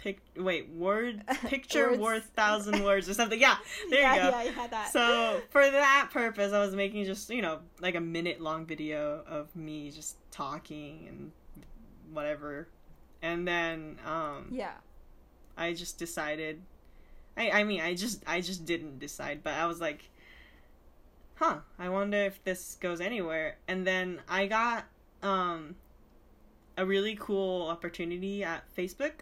[0.00, 2.00] pic wait word picture Words.
[2.00, 3.56] worth thousand words or something yeah
[3.90, 4.90] there yeah, you go Yeah, you had that.
[4.90, 9.22] so for that purpose, I was making just you know like a minute long video
[9.28, 11.32] of me just talking and
[12.14, 12.68] whatever,
[13.20, 14.72] and then um, yeah.
[15.56, 16.62] I just decided.
[17.36, 20.08] I I mean I just I just didn't decide, but I was like,
[21.34, 23.58] huh, I wonder if this goes anywhere.
[23.68, 24.86] And then I got
[25.22, 25.76] um
[26.78, 29.12] a really cool opportunity at Facebook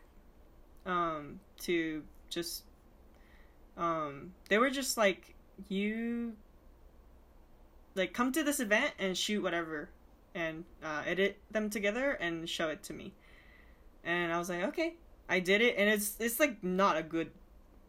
[0.88, 2.64] um to just
[3.76, 5.34] um they were just like
[5.68, 6.32] you
[7.94, 9.88] like come to this event and shoot whatever
[10.34, 13.12] and uh, edit them together and show it to me.
[14.04, 14.94] And i was like okay.
[15.28, 17.30] I did it and it's it's like not a good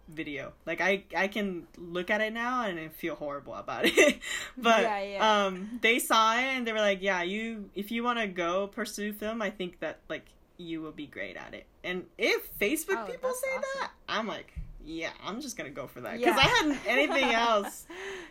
[0.09, 0.53] video.
[0.65, 4.19] Like i i can look at it now and I feel horrible about it.
[4.57, 5.45] But Yeah, yeah.
[5.45, 8.67] um they saw it and they were like yeah you if you want to go
[8.67, 10.25] pursue film i think that like
[10.59, 13.63] you will be great at it and if facebook Oh, people say awesome.
[13.79, 16.43] that i'm like yeah i'm just gonna go for that because Yeah.
[16.45, 17.87] i hadn't anything else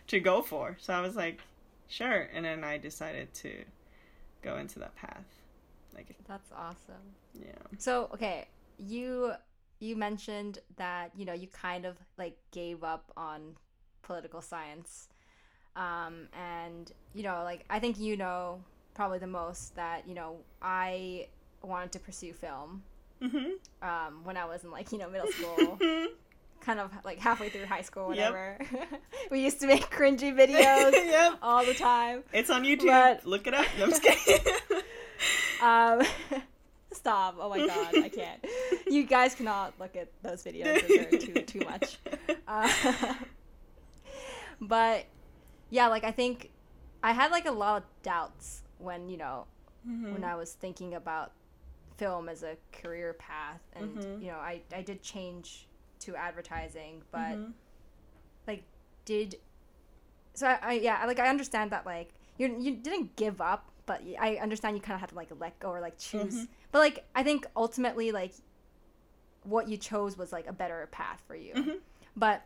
[0.09, 1.41] to go for so i was like
[1.89, 3.65] sure and then i decided to
[4.43, 5.25] go into that path
[5.95, 7.07] like That's awesome.
[7.35, 8.47] yeah So, okay,
[8.79, 9.33] you
[9.81, 13.57] you mentioned that, you know, you kind of like gave up on
[14.03, 15.09] political science.
[15.77, 18.61] Um and, you know, like I think you know
[18.95, 21.29] probably the most that, you know, I
[21.63, 22.83] wanted to pursue film
[23.23, 23.51] mm-hmm
[23.83, 25.79] um when I was in like, you know, middle school.
[26.61, 28.33] kind of like halfway through high school, Yep.
[28.33, 28.59] whatever.
[29.31, 32.23] we used to make cringy videos yep all the time.
[32.33, 34.45] it's on youtube But- look it up no, i'm just kidding
[35.61, 36.03] Um,
[36.93, 37.37] stop!
[37.41, 38.45] Oh my god, I can't.
[38.87, 41.99] You guys cannot look at those videos; those are too too much.
[42.47, 42.71] Uh,
[44.61, 45.07] but
[45.71, 46.51] yeah, like I think
[47.03, 49.47] I had like a lot of doubts when you know
[49.89, 50.13] Mhm.
[50.13, 51.33] when I was thinking about
[51.99, 54.23] film as a career path, and Mhm.
[54.23, 55.69] you know I I did change
[56.01, 57.53] to advertising, but Mhm.
[58.47, 58.63] like
[59.05, 59.39] did
[60.35, 64.03] so I, I yeah like I understand that like you you didn't give up but
[64.21, 66.49] I understand you kind of had to like let go or like choose Mhm.
[66.73, 68.33] but like I think ultimately like
[69.45, 71.55] what you chose was like a better path for you.
[71.55, 71.81] Mhm.
[72.17, 72.43] But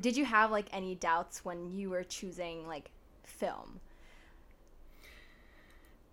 [0.00, 2.90] did you have like any doubts when you were choosing like
[3.22, 3.80] film?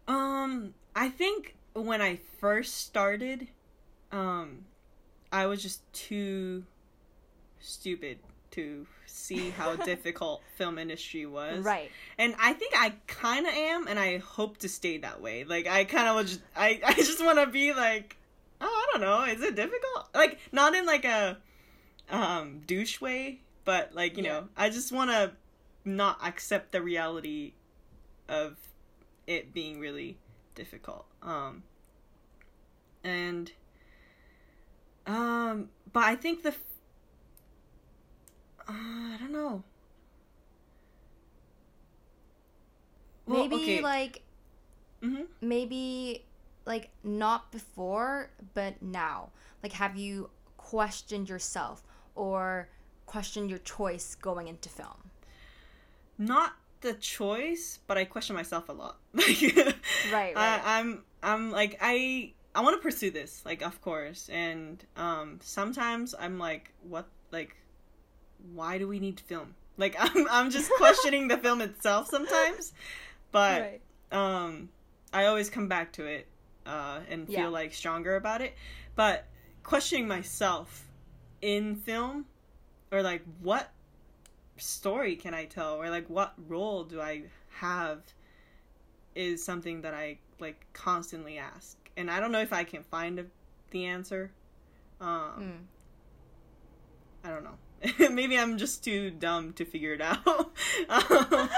[0.08, 3.48] Um, I think when I first started,
[4.12, 4.66] um,
[5.32, 6.64] I was just too
[7.60, 8.20] stupid
[8.52, 11.64] to see how difficult film industry was.
[11.64, 11.90] Right.
[12.18, 15.44] And I think I kind of am, and I hope to stay that way.
[15.44, 18.18] Like I kind of was, just, I I just want to be like,
[18.62, 20.10] oh, I don't know, is it difficult?
[20.14, 21.38] Like not in like a
[22.10, 24.30] um douche way, but like you Yeah.
[24.42, 25.32] know, I just want to
[25.86, 27.54] not accept the reality
[28.30, 28.56] of
[29.28, 30.18] it being really
[30.56, 31.06] difficult.
[31.22, 31.64] Um
[33.04, 33.52] and
[35.06, 36.60] um but I think the f-
[38.68, 39.64] uh, I don't know.
[43.26, 43.82] Well, maybe okay.
[43.82, 44.22] like
[45.02, 45.28] Mhm.
[45.42, 46.26] maybe
[46.66, 49.30] like not before but now
[49.62, 51.84] like have you questioned yourself
[52.16, 52.70] or
[53.06, 55.12] questioned your choice going into film
[56.18, 58.98] not the choice, but I question myself a lot.
[59.16, 59.42] Like,
[60.04, 60.62] Right, right.
[60.64, 65.40] I, I'm, I'm like, I, I want to pursue this, like, of course, and um,
[65.42, 67.56] sometimes I'm like, what, like,
[68.54, 69.56] why do we need film?
[69.76, 72.74] Like, I'm, I'm just questioning the film itself sometimes,
[73.32, 73.80] but
[74.12, 74.70] um,
[75.12, 76.28] I always come back to it,
[76.68, 77.48] uh, and feel Yeah.
[77.48, 78.54] like stronger about it.
[78.96, 79.26] But
[79.64, 80.86] questioning myself
[81.42, 82.26] in film,
[82.92, 83.72] or like, what
[84.64, 87.24] story can I tell or like what role do I
[87.60, 88.02] have
[89.16, 91.78] is something that I like constantly ask.
[91.96, 93.26] And I don't know if I can find a,
[93.72, 94.32] the answer.
[95.02, 95.58] Um Mm.
[97.26, 98.10] I don't know.
[98.10, 100.26] Maybe I'm just too dumb to figure it out.
[100.28, 100.50] um,
[101.10, 101.50] but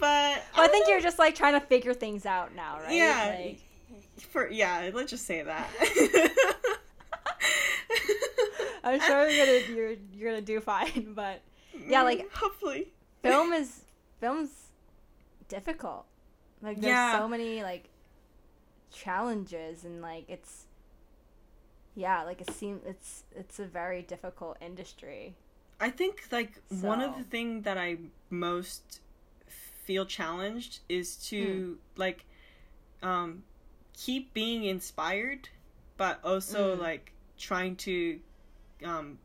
[0.00, 2.94] Well, I think you're just like trying to figure things out now, right?
[2.94, 3.36] Yeah.
[3.38, 3.60] Like,
[4.30, 5.68] for yeah, let's just say that.
[8.84, 11.40] I'm sure you're gonna you're, you're gonna do fine, but
[11.86, 12.92] Yeah, like- Mm, hopefully.
[13.22, 13.82] film is
[14.20, 14.70] film's
[15.48, 16.06] difficult.
[16.62, 17.18] Like there's Yeah.
[17.18, 17.88] so many like
[18.92, 20.66] challenges and like it's
[21.96, 25.34] yeah, like it seems it's it's a very difficult industry.
[25.80, 27.98] I think like one of the thing that I
[28.30, 29.00] most
[29.84, 32.00] feel challenged is to Hmm.
[32.00, 32.24] like
[33.02, 33.44] um
[33.96, 35.48] keep being inspired
[35.96, 36.80] but also Mm.
[36.80, 38.20] like trying to
[38.84, 39.18] um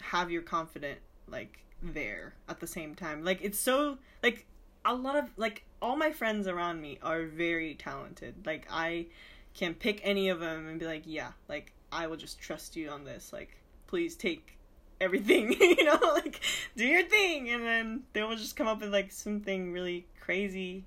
[0.00, 3.24] have your confident like there at the same time.
[3.24, 4.46] Like it's so like
[4.84, 8.46] a lot of like all my friends around me are very talented.
[8.46, 9.06] Like I
[9.54, 12.88] can pick any of them and be like, yeah, like I will just trust you
[12.90, 13.32] on this.
[13.32, 13.56] Like
[13.86, 14.58] please take
[15.00, 16.40] everything, you know, like
[16.76, 20.84] do your thing and then they will just come up with like something really crazy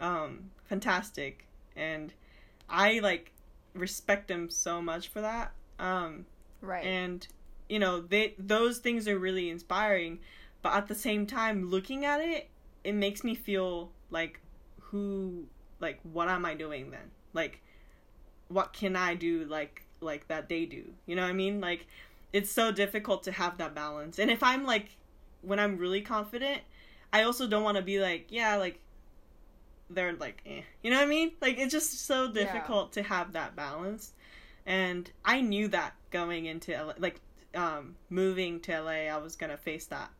[0.00, 2.12] um fantastic and
[2.68, 3.32] I like
[3.74, 5.52] respect them so much for that.
[5.78, 6.26] Um
[6.60, 6.84] Right.
[6.84, 7.26] and
[7.72, 10.18] you know they those things are really inspiring
[10.62, 12.42] but at the same time looking at it
[12.84, 14.40] it makes me feel like
[14.88, 15.46] who
[15.80, 17.08] like what am i doing then?
[17.32, 17.54] Like
[18.48, 20.84] what can i do like like that they do?
[21.06, 21.60] You know what i mean?
[21.60, 21.86] Like
[22.32, 24.18] it's so difficult to have that balance.
[24.18, 24.88] And if i'm like
[25.40, 26.60] when i'm really confident
[27.12, 28.78] i also don't want to be like yeah like
[29.90, 30.62] they're like eh.
[30.82, 31.32] you know what i mean?
[31.40, 32.30] Like it's just so Yeah.
[32.44, 34.12] difficult to have that balance.
[34.66, 37.20] And i knew that going into like
[37.54, 40.10] um moving to la i was gonna face that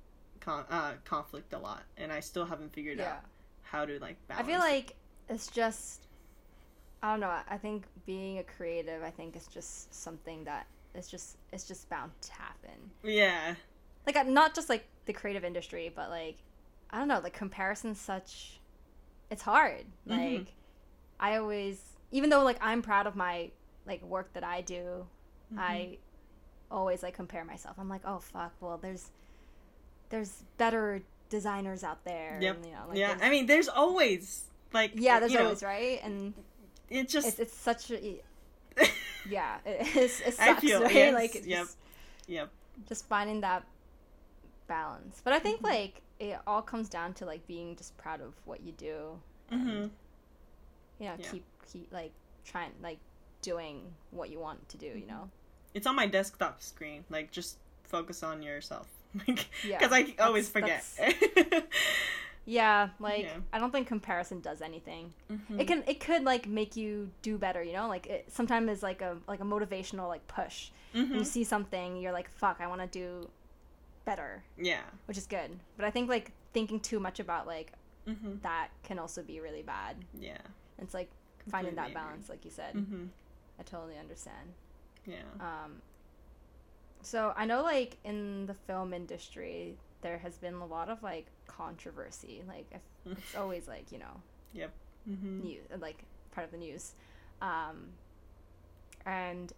[0.41, 3.13] con- uh, conflict a lot and i still haven't figured yeah.
[3.13, 3.21] out
[3.63, 4.47] how to like balance.
[4.47, 4.97] I feel like
[5.29, 6.07] it's just
[7.03, 7.35] I don't know.
[7.49, 11.89] I think being a creative, I think it's just something that it's just it's just
[11.89, 12.91] bound to happen.
[13.03, 13.55] yeah
[14.07, 16.37] Like not just like the creative industry, but like
[16.91, 17.21] I don't know.
[17.21, 18.61] Like comparison's such
[19.31, 19.87] it's hard.
[20.07, 20.47] Like Mhm.
[21.21, 23.51] I always, even though like I'm proud of my
[23.87, 25.07] like work that I do,
[25.53, 25.59] Mm-hmm.
[25.61, 25.99] I
[26.73, 27.77] always like compare myself.
[27.79, 28.53] I'm like, oh fuck.
[28.61, 29.11] Well, there's
[30.09, 32.39] there's better designers out there.
[32.41, 32.57] Yep.
[32.57, 35.63] and, you know, like, yeah i mean there's always like yeah, there's you know, always
[35.63, 36.35] right, and
[36.91, 38.21] it just it's, it's such a
[39.29, 40.95] yeah, it, it's, it I feel- right?
[40.95, 41.61] yes, like it's yep.
[41.65, 41.77] just,
[42.27, 42.51] yep
[42.89, 43.65] just finding that
[44.67, 45.21] balance.
[45.23, 45.65] But I think Mhm.
[45.71, 49.21] like it all comes down to like being just proud of what you do.
[49.51, 49.67] And,
[50.99, 51.31] you know, Yeah.
[51.31, 52.13] keep keep like
[52.45, 52.99] trying like
[53.43, 54.87] doing what you want to do.
[54.87, 54.99] Mm-hmm.
[54.99, 55.31] You know.
[55.75, 58.89] It's on my desktop screen like just focus on yourself
[59.29, 60.85] like Yeah, because i always forget
[62.45, 63.37] Yeah, like Yeah.
[63.53, 65.13] I don't think comparison does anything.
[65.31, 65.61] Mhm.
[65.61, 67.63] It can it could like make you do better.
[67.63, 70.71] You know, like it sometimes is like a like a motivational like push.
[70.93, 73.29] When you see something, you're like, fuck, I want to do
[74.05, 74.43] better.
[74.59, 75.51] yeah which is good.
[75.77, 77.73] But I think like thinking too much about like
[78.07, 80.05] hmm that can also be really bad.
[80.19, 80.39] yeah
[80.81, 81.11] It's like
[81.49, 82.11] finding that Completely agree.
[82.11, 82.75] balance, like you said.
[82.75, 83.05] hmm
[83.61, 84.55] I totally understand.
[85.07, 85.17] Yeah.
[85.41, 85.83] Um,
[87.03, 91.27] so I know, like in the film industry, there has been a lot of like
[91.47, 92.43] controversy.
[92.47, 94.21] Like it's always like you know
[95.07, 96.93] hmm news, like part of the news,
[97.41, 97.89] um,
[99.07, 99.53] and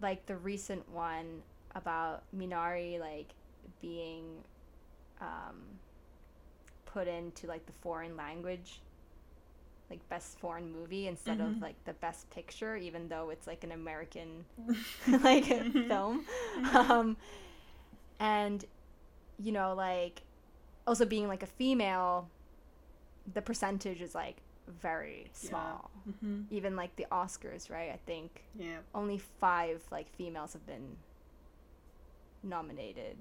[0.00, 1.42] like the recent one
[1.74, 3.30] about Minari like
[3.80, 4.24] being
[5.20, 5.62] um,
[6.86, 8.80] put into like the foreign language
[9.94, 11.56] like best foreign movie instead Mhm.
[11.56, 14.44] of like the best picture even though it's like an american
[15.22, 15.44] like
[15.88, 16.24] film
[16.74, 17.16] um
[18.20, 18.64] and
[19.38, 20.22] you know like
[20.86, 22.28] also being like a female
[23.32, 24.36] the percentage is like
[24.68, 25.48] very Yeah.
[25.50, 25.90] small
[26.20, 28.78] hmm even like the oscars right i think Yeah.
[28.94, 30.96] only five like females have been
[32.42, 33.16] nominated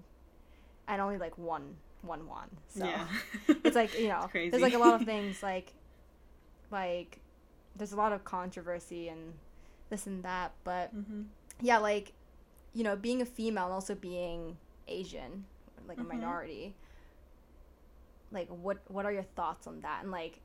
[0.87, 3.05] and only like one one won so Yeah.
[3.63, 5.73] it's like you know there's like a lot of things like
[6.73, 7.19] like
[7.77, 9.33] there's a lot of controversy and
[9.89, 11.23] this and that but hmm
[11.61, 12.13] yeah like
[12.73, 14.57] you know being a female and also being
[14.87, 15.45] asian
[15.87, 16.07] like a Mhm.
[16.09, 16.75] minority
[18.31, 20.41] like what what are your thoughts on that and like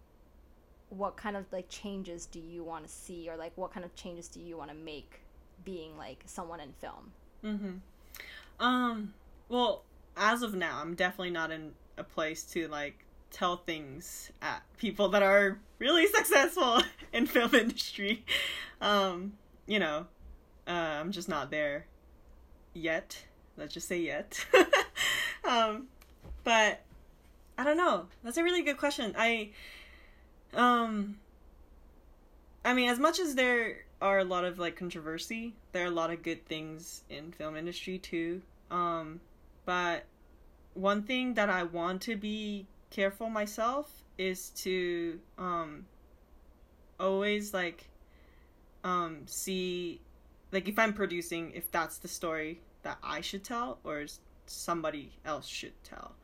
[0.91, 3.95] what kind of like changes do you want to see or like what kind of
[3.95, 5.21] changes do you want to make
[5.65, 7.13] being like someone in film
[7.43, 7.77] hmm
[8.61, 9.15] Um.
[9.49, 9.85] Well,
[10.17, 15.09] as of now, I'm definitely not in a place to like tell things at people
[15.11, 18.25] that are really successful in film industry.
[18.81, 19.35] Um.
[19.67, 20.07] You know,
[20.67, 21.87] uh, I'm just not there
[22.73, 23.25] yet.
[23.57, 24.45] Let's just say yet.
[25.45, 25.89] um.
[26.45, 26.83] But
[27.57, 28.07] I don't know.
[28.23, 29.15] That's a really good question.
[29.19, 29.51] I.
[30.55, 31.19] Um.
[32.65, 35.91] I mean, as much as there are a lot of like controversy, there are a
[35.91, 38.43] lot of good things in film industry too.
[38.71, 39.21] Um,
[39.65, 40.05] but
[40.75, 45.87] one thing that I want to be careful myself is to um
[46.99, 47.89] always like
[48.85, 50.01] um see
[50.53, 54.07] like if I'm producing if that's the story that I should tell or
[54.47, 56.15] somebody else should tell.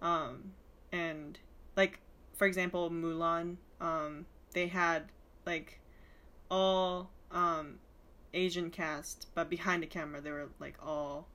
[0.00, 0.52] Um
[0.92, 1.38] and
[1.76, 2.00] like
[2.34, 5.04] for example Mulan um they had
[5.46, 5.80] like
[6.50, 7.78] all um
[8.34, 11.26] Asian cast, but behind the camera they were like all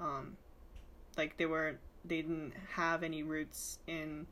[0.00, 0.36] um
[1.16, 4.26] like they were they didn't have any roots in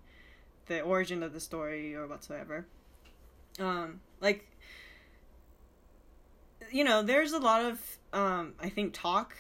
[0.66, 2.66] the origin of the story or whatsoever.
[3.58, 4.46] Um like
[6.70, 7.80] you know, there's a lot of
[8.12, 9.34] um I think talk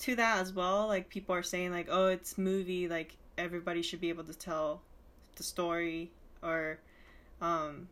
[0.00, 0.86] to that as well.
[0.86, 4.82] Like people are saying like, "Oh, it's movie, like everybody should be able to tell
[5.36, 6.10] the story
[6.42, 6.78] or
[7.40, 7.88] um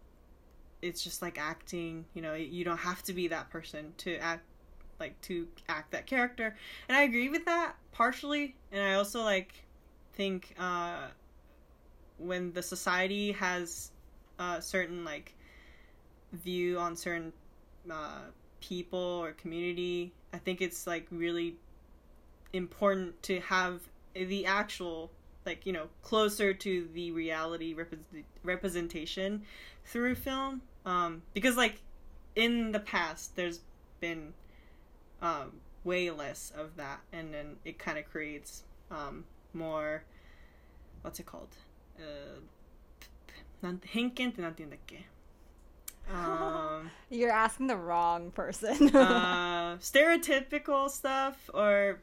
[0.83, 4.45] it's just like acting you know you don't have to be that person to act
[4.99, 6.57] like to act that character
[6.89, 9.64] and i agree with that partially and i also like
[10.15, 11.09] think uh
[12.19, 13.91] when the society has
[14.39, 15.35] a certain like
[16.33, 17.33] view on certain
[17.91, 18.21] uh
[18.61, 21.57] people or community i think it's like really
[22.53, 23.81] important to have
[24.15, 25.11] the actual
[25.45, 29.43] like you know closer to the reality represent- representation
[29.85, 30.63] through film.
[30.87, 31.81] Um because like
[32.37, 33.61] in the past there's
[34.01, 34.33] been
[35.23, 35.53] um
[35.85, 40.04] way less of that and then it kind of creates um more
[41.02, 41.56] what's it called
[42.00, 42.40] uh
[43.62, 45.06] なんて偏見ってなんて言うんだっけ
[46.12, 52.00] um you're asking the wrong person uh, stereotypical stuff or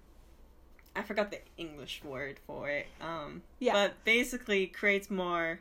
[0.95, 2.87] I forgot the English word for it.
[3.03, 3.75] Um, Yeah.
[3.75, 5.61] But basically creates more,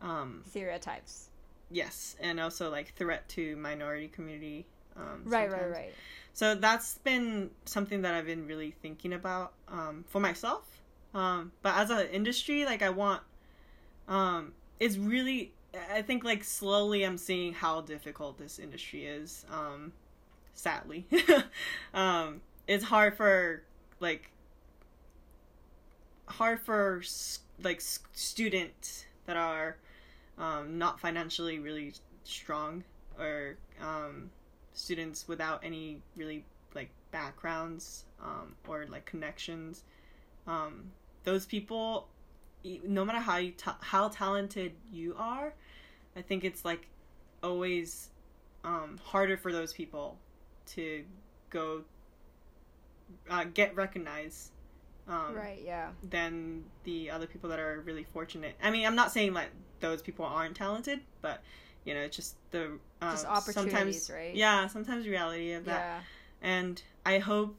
[0.00, 1.28] um, stereotypes
[1.70, 4.66] yes, and also like threat to minority community.
[4.96, 5.72] Um, right right sometimes.
[5.72, 5.94] right
[6.32, 10.64] So that's been something that I've been really thinking about um, for myself.
[11.13, 13.21] um, but as an industry, like I want,
[14.07, 15.53] um, it's really.
[15.91, 19.45] I think like slowly I'm seeing how difficult this industry is.
[19.51, 19.93] Um,
[20.55, 21.05] sadly,
[21.93, 23.63] um, it's hard for
[23.99, 24.31] like
[26.25, 27.01] hard for
[27.63, 29.77] like students that are
[30.37, 31.93] um, not financially really
[32.23, 32.83] strong
[33.19, 34.29] or um,
[34.73, 39.83] students without any really like backgrounds um, or like connections.
[40.47, 40.91] Um,
[41.23, 42.07] those people,
[42.83, 45.53] no matter how you ta- how talented you are,
[46.15, 46.87] I think it's like
[47.43, 48.09] always
[48.63, 50.17] um, harder for those people
[50.67, 51.03] to
[51.49, 51.83] go
[53.29, 54.51] uh, get recognized.
[55.07, 58.55] Um, right yeah than the other people that are really fortunate.
[58.61, 59.49] I mean, I'm not saying like
[59.79, 61.41] those people aren't talented, but
[61.83, 62.65] you know, it's just the
[63.01, 64.35] um, Just opportunities, sometimes, right?
[64.35, 65.79] Yeah, sometimes reality of that.
[65.79, 65.99] yeah
[66.41, 67.57] And I hope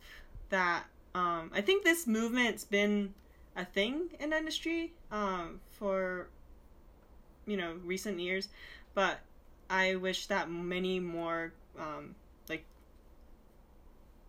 [0.50, 0.84] that
[1.14, 3.14] um, I think this movement's been
[3.60, 6.28] a thing in the industry um, for
[7.46, 8.48] you know recent years,
[8.94, 9.20] but
[9.68, 12.14] I wish that many more um,
[12.48, 12.64] like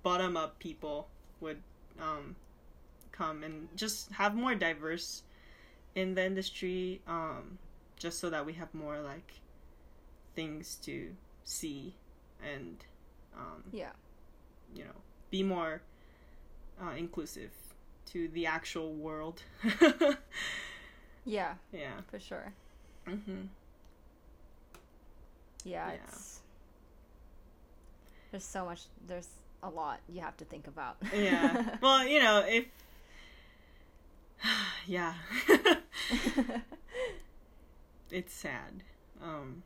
[0.03, 1.07] bottom up people
[1.39, 1.61] would
[1.99, 2.36] um,
[3.11, 5.23] come and just have more diverse
[5.95, 7.57] in the industry, um,
[7.97, 9.34] just so that we have more like
[10.36, 11.11] things to
[11.43, 11.93] see
[12.43, 12.77] and
[13.36, 13.91] um, Yeah.
[14.73, 14.95] you know
[15.29, 15.82] be more
[16.82, 17.51] uh, inclusive
[18.14, 19.41] to the actual world.
[21.26, 22.01] Yeah, yeah.
[22.09, 22.51] for sure.
[23.05, 23.43] hmm
[25.64, 25.93] Yeah, Yeah.
[26.05, 26.39] it's
[28.32, 29.28] there's so much there's
[29.62, 30.97] a lot you have to think about.
[31.14, 31.78] Yeah.
[31.82, 32.66] well, you know, if
[34.88, 35.14] yeah,
[38.09, 38.84] it's sad.
[39.22, 39.62] Um,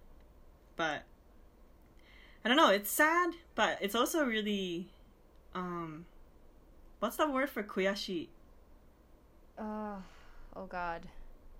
[0.75, 1.03] but
[2.43, 2.69] I don't know.
[2.69, 4.89] It's sad, but it's also really
[5.53, 6.05] um,
[6.99, 8.27] what's the word for kuyashi?
[9.57, 9.97] Oh,
[10.55, 11.07] oh god.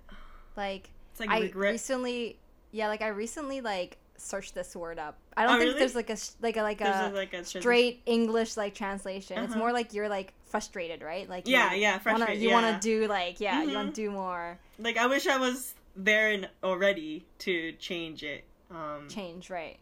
[0.58, 1.72] Like It's like I regret.
[1.74, 2.38] recently
[2.72, 5.18] yeah, like I recently like searched this word up.
[5.36, 5.80] I don't Oh, think really?
[5.80, 9.38] there's like a like a like a, a, like a straight English like translation.
[9.44, 9.60] It's Uh-huh.
[9.60, 11.28] more like you're like frustrated, right?
[11.30, 13.76] Like Yeah, you yeah, wanna, frustrated, you want to do like yeah, you Mhm.
[13.76, 18.46] want to do more Like I wish I was there and already to change it.
[18.72, 19.78] Um, change, right?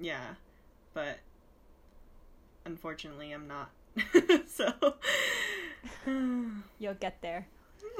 [0.00, 0.34] yeah,
[0.94, 1.18] but
[2.64, 3.70] unfortunately, I'm not.
[4.46, 4.72] so
[6.78, 7.46] You'll get there.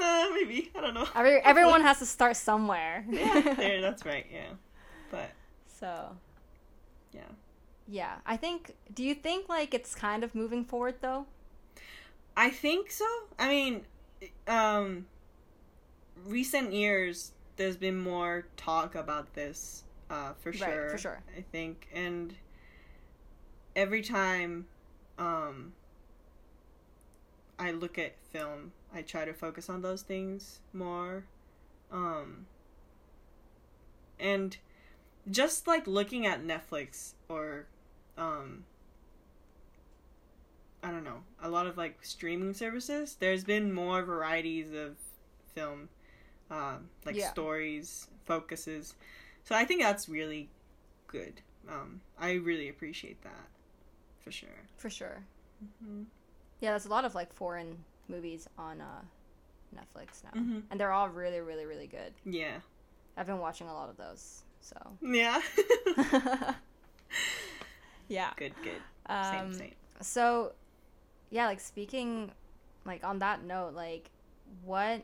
[0.00, 1.06] uh, maybe I don't know.
[1.14, 3.04] Every, everyone has to start somewhere.
[3.08, 3.80] yeah, there.
[3.80, 4.26] That's right.
[4.32, 4.50] Yeah,
[5.10, 5.30] but
[5.66, 6.16] so
[7.12, 7.20] yeah,
[7.88, 8.74] yeah, I think.
[8.94, 11.26] Do you think like it's kind of moving forward though?
[12.36, 13.04] I think so.
[13.38, 13.82] I mean,
[14.48, 15.06] um,
[16.26, 20.88] recent years there's been more talk about this, uh, for Right, sure.
[20.90, 21.22] for sure.
[21.36, 22.34] I think, and
[23.76, 24.66] every time,
[25.18, 25.74] um,
[27.58, 31.24] I look at film, I try to focus on those things more,
[31.90, 32.46] um,
[34.18, 34.56] and
[35.30, 37.66] just like looking at Netflix or,
[38.18, 38.64] um,
[40.82, 44.96] I don't know, a lot of like streaming services, there's been more varieties of
[45.54, 45.88] film,
[46.50, 47.30] um, like Yeah.
[47.30, 48.94] stories, focuses.
[49.44, 50.48] So I think that's really
[51.06, 51.40] good.
[51.68, 53.48] Um, I really appreciate that,
[54.20, 54.48] for sure.
[54.76, 55.22] For sure.
[55.82, 56.02] hmm
[56.62, 57.76] Yeah, there's a lot of like foreign
[58.08, 59.02] movies on uh,
[59.76, 60.62] Netflix now, Mhm.
[60.70, 62.14] and they're all really, really, really good.
[62.24, 62.60] Yeah.
[63.16, 64.42] I've been watching a lot of those.
[64.60, 65.42] So Yeah.
[68.08, 68.30] yeah.
[68.36, 68.80] good, good.
[69.06, 69.74] Um, Same, same.
[70.00, 70.52] So,
[71.30, 72.30] yeah, like speaking,
[72.84, 74.10] like on that note, like,
[74.64, 75.02] what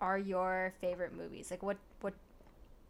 [0.00, 1.50] are your favorite movies?
[1.50, 2.14] Like, what what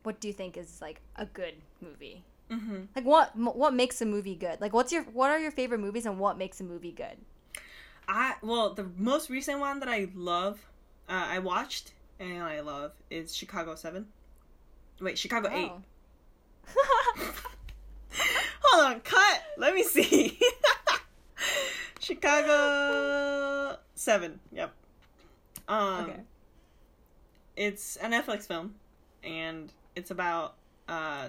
[0.05, 2.25] what do you think is like a good movie?
[2.51, 4.61] hmm Like, what m- what makes a movie good?
[4.61, 7.19] Like, what's your what are your favorite movies and what makes a movie good?
[8.11, 10.67] I well, the most recent one that I love,
[11.09, 14.07] uh, I watched and I love is Chicago Seven.
[15.01, 15.71] Wait, Chicago Eight.
[16.77, 17.35] Oh.
[18.63, 19.43] Hold on, cut.
[19.57, 20.41] Let me see.
[22.01, 24.41] Chicago Seven.
[24.53, 24.73] Yep.
[25.69, 26.21] Um, okay.
[27.57, 28.75] it's a Netflix film,
[29.23, 30.55] and it's about.
[30.89, 31.29] Uh,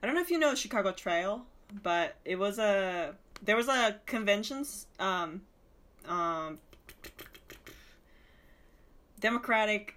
[0.00, 1.44] I don't know if you know Chicago Trail,
[1.82, 5.42] but it was a there was a conventions um,
[6.08, 6.58] um,
[9.20, 9.96] Democratic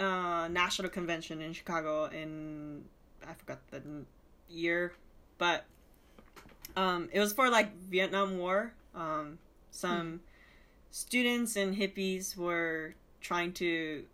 [0.00, 2.84] uh, National Convention in Chicago in
[3.28, 3.82] I forgot the
[4.48, 4.92] year,
[5.38, 5.64] but
[6.76, 8.72] um, it was for like Vietnam War.
[8.94, 9.38] Um,
[9.70, 10.20] some
[10.90, 14.04] students and hippies were trying to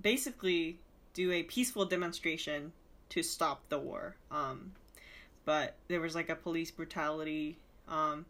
[0.00, 0.78] basically
[1.14, 2.72] do a peaceful demonstration
[3.10, 4.16] to stop the war.
[4.30, 4.72] Um,
[5.44, 7.58] but there was like a police brutality.
[7.92, 8.24] Um,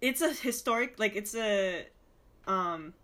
[0.00, 1.86] it's a historic, like it's a
[2.46, 2.94] um,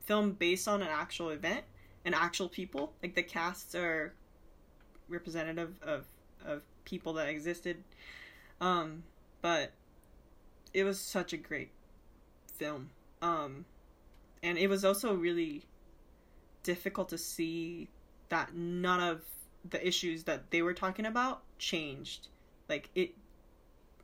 [0.00, 1.64] film based on an actual event
[2.04, 2.92] and actual people.
[3.02, 4.12] Like the casts are
[5.08, 6.06] representative of
[6.44, 7.82] of people that existed.
[8.60, 9.04] Um,
[9.40, 9.72] but
[10.72, 11.70] it was such a great
[12.58, 12.90] film.
[13.22, 13.64] Um,
[14.42, 15.62] and it was also really
[16.62, 17.88] difficult to see
[18.28, 19.22] that none of
[19.68, 22.28] the issues that they were talking about changed.
[22.68, 23.14] Like it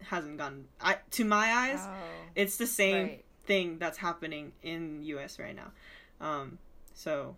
[0.09, 0.66] hasn't gone.
[0.80, 1.94] I to my eyes, Oh,
[2.34, 3.24] it's the same right.
[3.44, 5.72] thing that's happening in US right now.
[6.20, 6.59] Um,
[6.94, 7.36] so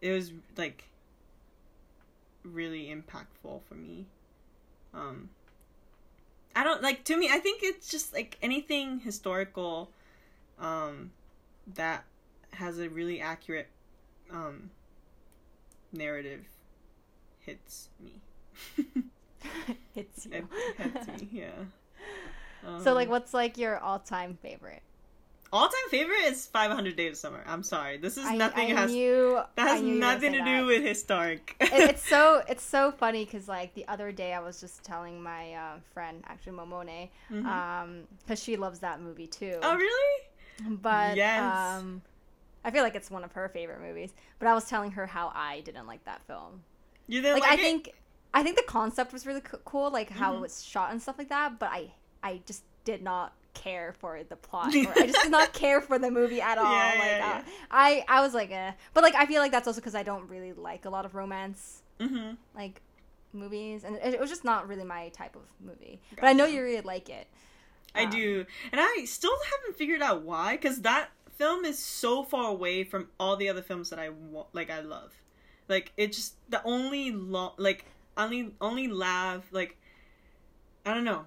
[0.00, 0.84] it was like
[2.42, 4.06] really impactful for me.
[4.92, 5.30] Um,
[6.54, 7.28] I don't like to me.
[7.30, 9.90] I think it's just like anything historical,
[10.58, 11.10] um,
[11.74, 12.04] that
[12.52, 13.68] has a really accurate,
[14.30, 14.70] um,
[15.92, 16.44] narrative
[17.40, 18.20] hits me.
[19.94, 20.32] Hits you.
[20.32, 20.44] it
[20.78, 21.50] hits me, yeah.
[22.78, 24.82] so, Um, like, what's like your all time favorite?
[25.52, 27.44] all time favorite is 500 Days of Summer.
[27.46, 27.96] I'm sorry.
[27.98, 30.60] This is I, nothing I has knew, that has knew you gonna nothing to that.
[30.60, 31.54] do with historic.
[31.60, 35.22] it, it's so it's so funny because like the other day I was just telling
[35.22, 37.46] my uh, friend actually Momone Mhm.
[37.46, 39.58] um because she loves that movie too.
[39.62, 40.22] oh really?
[40.82, 41.56] but Yes.
[41.56, 42.02] um
[42.64, 44.12] I feel like it's one of her favorite movies.
[44.38, 46.62] But I was telling her how I didn't like that film.
[47.06, 47.60] You didn't Like, like, I it?
[47.60, 47.92] think
[48.34, 50.36] I think the concept was really co- cool, like how Mhm.
[50.38, 51.58] it was shot and stuff like that.
[51.58, 54.74] But I I just did not care for the plot.
[54.86, 56.72] Or I just did not care for the movie at all.
[56.72, 58.72] Yeah, like yeah, uh, I I was like, eh.
[58.92, 61.14] But like I feel like that's also because I don't really like a lot of
[61.14, 62.36] romance Mhm.
[62.54, 62.82] like
[63.32, 66.00] movies, and it, it was just not really my type of movie.
[66.14, 67.26] But I know you really like it.
[67.94, 70.56] I Um, do, and I still haven't figured out why.
[70.56, 74.46] Because that film is so far away from all the other films that I wa-
[74.52, 74.70] like.
[74.70, 75.12] I love,
[75.68, 77.84] like it just the only lo- like
[78.16, 79.76] only only laugh like
[80.86, 81.26] I don't know.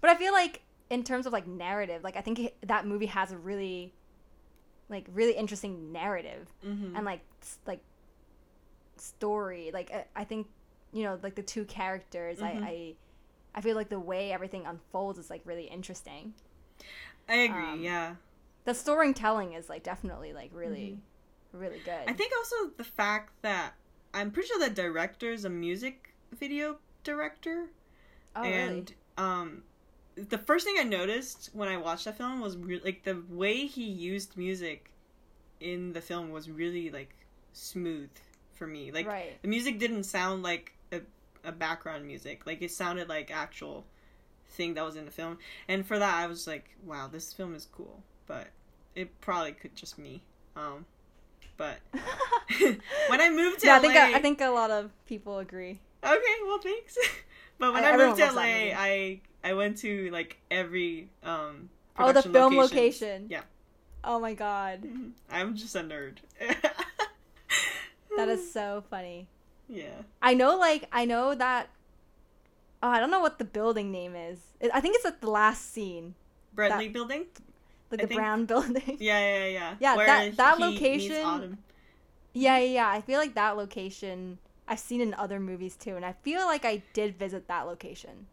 [0.00, 3.06] But I feel like in terms of like narrative, like I think it, that movie
[3.06, 3.92] has a really
[4.88, 6.96] like really interesting narrative Mm-hmm.
[6.96, 7.20] and like
[7.66, 7.80] like
[8.96, 9.70] story.
[9.72, 10.48] Like I, I think
[10.92, 12.38] you know like the two characters.
[12.38, 12.44] Mhm.
[12.44, 12.94] I, I
[13.56, 16.34] I feel like the way everything unfolds is like really interesting.
[17.28, 17.62] I agree.
[17.64, 18.16] um, yeah,
[18.64, 20.98] The storytelling is like definitely like really
[21.52, 22.08] really good.
[22.08, 23.74] I think also the fact that
[24.12, 27.66] I'm pretty sure the director is a music video director,
[28.36, 29.62] oh and um,
[30.16, 33.66] the first thing I noticed when I watched that film was re- like the way
[33.66, 34.90] he used music
[35.60, 37.14] in the film was really like
[37.52, 38.10] smooth
[38.52, 38.90] for me.
[38.90, 39.06] Like?
[39.06, 39.40] Right.
[39.42, 41.00] the music didn't sound like a,
[41.44, 42.46] a background music.
[42.46, 43.84] Like it sounded like actual
[44.48, 45.38] thing that was in the film.
[45.68, 48.02] And for that I was like, wow, this film is cool.
[48.26, 48.48] But
[48.94, 50.22] it probably could just me.
[50.56, 50.86] Um
[51.60, 51.76] but
[53.08, 55.38] when I moved to yeah, LA I think I, I think a lot of people
[55.38, 55.78] agree.
[56.02, 56.96] Okay, well thanks.
[57.58, 58.74] but when I- I, moved to LA, that.
[58.78, 62.72] I I went to like every um Oh, the film locations.
[62.72, 63.26] location.
[63.28, 63.42] Yeah.
[64.02, 65.10] Oh my god, Mhm.
[65.30, 66.16] I'm just a nerd.
[68.16, 69.28] that is so funny.
[69.68, 70.08] Yeah.
[70.22, 71.68] I know, like, I know that.
[72.82, 74.38] Oh, I don't know what the building name is.
[74.72, 76.14] I think it's at the last scene,
[76.54, 77.26] Bradley Building?
[77.90, 78.96] Like I the think- brown building.
[79.00, 79.74] Yeah, yeah, yeah.
[79.80, 81.58] Yeah, Where that- that location-
[82.32, 82.88] yeah, yeah, yeah.
[82.88, 84.38] I feel like that location
[84.68, 88.26] I've seen in other movies too, and I feel like I did visit that location.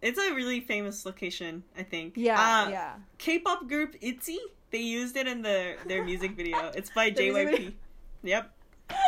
[0.00, 2.14] It's a really famous location, I think.
[2.16, 2.94] Yeah, Uh, yeah.
[3.18, 4.38] K-pop group ITZY.
[4.70, 6.70] They used it in the their music video.
[6.74, 7.74] It's by JYP.
[8.22, 8.50] Yep.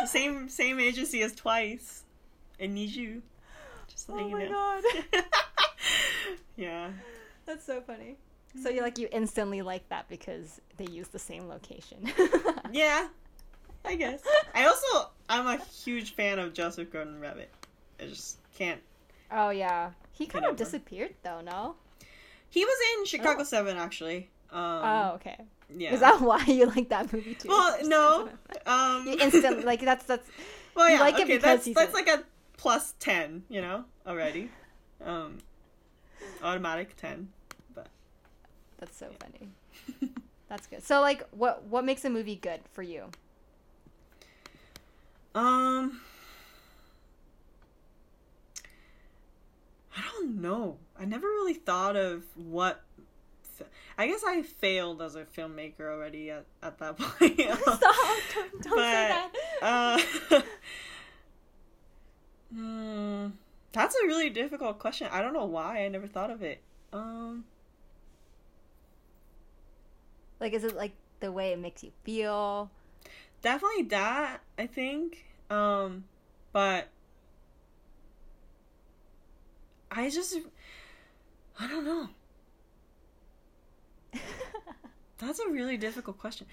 [0.05, 2.03] Same same agency as Twice.
[2.59, 3.21] And NiziU.
[3.87, 4.81] Just Oh letting my you know.
[5.13, 5.23] god,
[6.55, 6.89] yeah.
[7.45, 8.17] that's so funny.
[8.63, 12.11] So you like you instantly like that because they use the same location.
[12.71, 13.07] Yeah.
[13.85, 14.21] I guess.
[14.53, 17.49] I also I'm a huge fan of Joseph Gordon-Levitt.
[17.99, 18.81] I just can't.
[19.31, 21.41] Oh yeah, he kind of disappeared though.
[21.41, 21.75] No.
[22.49, 23.43] He was in Chicago Oh.
[23.43, 24.29] Seven actually.
[24.51, 25.37] Um, oh okay.
[25.75, 25.93] yeah.
[25.93, 27.47] Is that why you like that movie too?
[27.49, 28.29] well, no.
[28.65, 30.27] Um, you instantly like that's that's
[30.75, 32.23] Well, You yeah, like it okay, because that's he's that's like a
[32.57, 34.49] plus ten, you know, already.
[35.03, 35.37] Um,
[36.43, 37.29] automatic ten.
[38.79, 39.49] That's so funny.
[40.49, 40.83] That's good.
[40.83, 43.05] So like, what what makes a movie good for you?
[45.35, 46.01] Um,
[49.95, 50.77] I don't know.
[50.99, 52.83] I never really thought of what.
[53.97, 57.41] I guess I failed as a filmmaker already at, at that point.
[57.61, 57.81] Stop!
[58.33, 59.31] Don't, don't say that.
[59.61, 59.99] Uh,
[62.53, 63.27] hmm,
[63.73, 65.09] that's a really difficult question.
[65.11, 66.61] I don't know why I never thought of it.
[66.93, 67.43] Um,
[70.39, 72.69] like, is it like the way it makes you feel?
[73.41, 74.41] definitely that.
[74.57, 75.25] I think.
[75.49, 76.05] Um,
[76.51, 76.89] but
[79.91, 80.37] I just,
[81.59, 82.09] I don't know.
[85.17, 86.47] That's a really difficult question.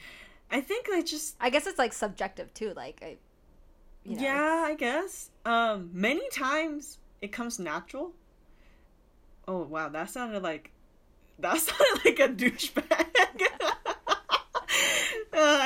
[0.51, 2.73] I think I just I guess it's like subjective too.
[2.75, 3.17] Like, I,
[4.05, 5.31] you know, yeah, I guess.
[5.45, 8.13] Um, many times it comes natural.
[9.49, 10.71] Oh wow, that sounded like
[11.39, 13.26] that sounded like a douchebag.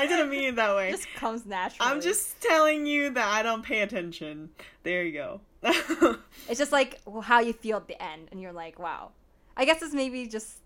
[0.01, 0.89] I didn't mean it that way.
[0.89, 1.91] it just comes naturally.
[1.91, 4.51] I'm just telling you that I don't pay attention.
[4.83, 5.41] There you go.
[6.49, 9.11] It's just like how you feel at the end, and you're like, wow.
[9.57, 10.59] I guess it's maybe just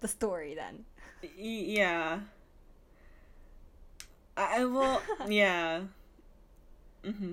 [0.00, 0.84] the story then.
[1.36, 2.20] Yeah.
[4.36, 5.00] I will.
[5.28, 5.82] Yeah.
[7.04, 7.32] hmm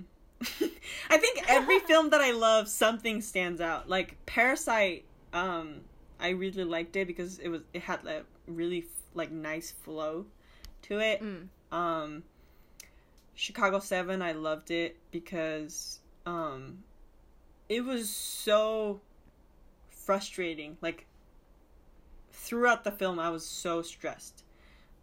[1.10, 3.89] I think every film that I love, something stands out.
[3.89, 5.82] Like Parasite, um,
[6.20, 10.26] I really liked it because it was it had a really like nice flow
[10.84, 11.22] to it.
[11.22, 11.48] Mm.
[11.72, 12.24] Um,
[13.36, 16.84] Chicago Seven, I loved it because um,
[17.68, 19.02] it was so
[19.90, 20.78] frustrating.
[20.82, 21.06] Like
[22.32, 24.44] throughout the film, I was so stressed.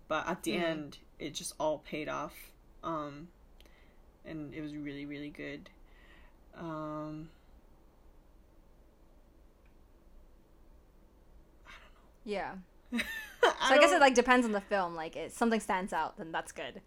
[0.09, 0.62] but at the Mhm.
[0.62, 2.53] end, it just all paid off.
[2.85, 3.27] Um,
[4.24, 5.68] and it was really, really good.
[6.55, 7.29] Um,
[12.24, 12.55] Yeah.
[13.61, 14.94] I So I, guess it like depends on the film.
[14.94, 16.80] Like, if something stands out, then that's good.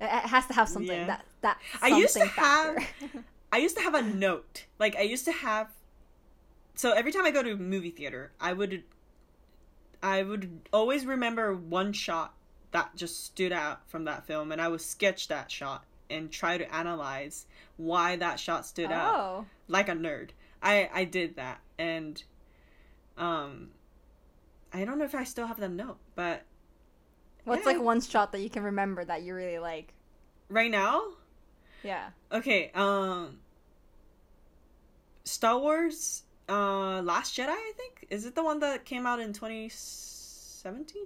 [0.00, 1.06] It, has to have something Yeah.
[1.06, 1.58] that that.
[1.82, 3.24] I used to something factor.
[3.52, 4.66] I used to have a note.
[4.78, 5.68] Like I used to have
[6.74, 8.84] so every time I go to a movie theater, I would
[10.00, 12.34] I would always remember one shot
[12.70, 16.56] that just stood out from that film and I would sketch that shot and try
[16.56, 17.46] to analyze
[17.76, 19.46] why that shot stood out oh.
[19.66, 20.30] like a nerd.
[20.62, 22.22] I I did that and
[23.16, 23.70] um
[24.78, 25.76] I don't know if I still have them.
[25.76, 26.42] note, but
[27.44, 27.72] What's Yeah.
[27.72, 29.94] like one shot that you can remember that you really like?
[30.50, 31.02] right now
[31.82, 32.10] Yeah.
[32.32, 33.40] Okay, um
[35.24, 38.06] Star Wars uh Last Jedi, I think.
[38.10, 41.02] Is it the one that came out in 2017?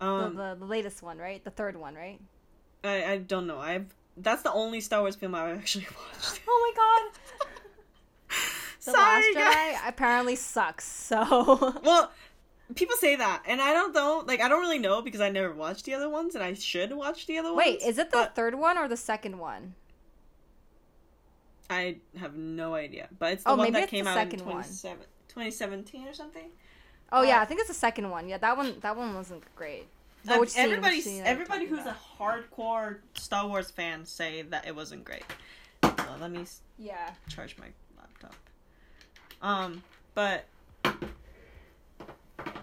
[0.00, 1.42] Um the, the, the latest one, right?
[1.44, 2.20] The third one, right?
[2.84, 3.58] I I don't know.
[3.58, 3.86] I've
[4.18, 6.40] that's the only Star Wars film I've actually watched.
[6.48, 7.48] Oh my god.
[8.86, 9.74] The Sorry, Last guys.
[9.76, 10.84] Jedi apparently sucks.
[10.86, 11.20] So
[11.84, 12.10] Well,
[12.74, 14.22] people say that, and I don't know.
[14.26, 16.92] Like, I don't really know because I never watched the other ones, and I should
[16.92, 17.58] watch the other ones.
[17.58, 19.74] wait, is it the but third one or the second one?
[21.68, 23.08] I have no idea.
[23.18, 26.50] But it's the Oh, one that came out in 27 2017 or something.
[27.12, 28.28] Oh yeah, Uh, I think it's the second one.
[28.28, 29.86] Yeah, that one that one wasn't great.
[30.28, 31.94] Oh, which everybody, scene everybody who's about?
[32.18, 35.24] a hardcore Star Wars fan say that it wasn't great.
[35.84, 36.44] So let me
[36.78, 37.10] yeah.
[37.28, 37.66] charge my.
[39.42, 39.82] Um,
[40.14, 40.46] but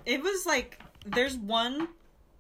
[0.06, 1.90] it was like there's one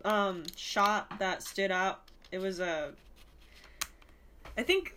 [0.04, 2.02] um shot that stood out.
[2.32, 2.94] It was a.
[4.58, 4.96] I think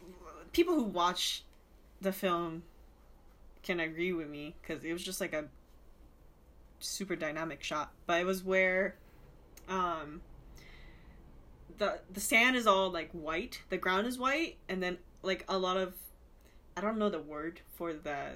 [0.52, 1.44] people who watch
[2.00, 2.62] the film
[3.62, 5.44] can agree with me because it was just like a
[6.80, 7.92] super dynamic shot.
[8.06, 8.96] But it was where
[9.68, 10.20] um
[11.78, 15.58] the the sand is all like white, the ground is white, and then like a
[15.58, 15.94] lot of
[16.76, 18.34] I don't know the word for the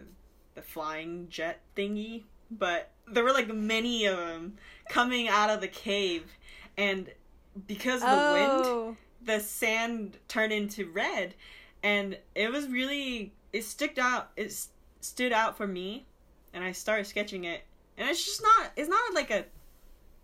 [0.55, 4.57] the flying jet thingy, but there were like many of them
[4.89, 6.25] coming out of the cave,
[6.77, 7.09] and
[7.67, 8.97] because of the wind, Oh.
[9.23, 11.35] the sand turned into red,
[11.83, 14.31] and it was really it stuck out.
[14.37, 14.69] It s-
[15.01, 16.07] stood out for me,
[16.53, 17.63] and I started sketching it,
[17.97, 19.45] and it's just not it's not like a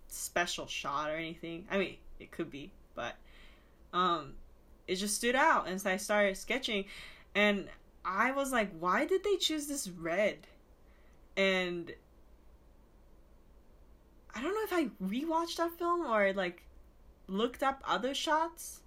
[0.09, 1.67] special shot or anything.
[1.71, 3.17] I mean, it could be, but
[3.93, 4.35] um,
[4.87, 6.85] it just stood out, and so I started sketching,
[7.35, 7.69] and
[8.07, 10.47] I was like, why did they choose this red?
[11.37, 11.93] And
[14.33, 16.63] I don't know if I rewatched that film or like
[17.27, 18.81] looked up other shots,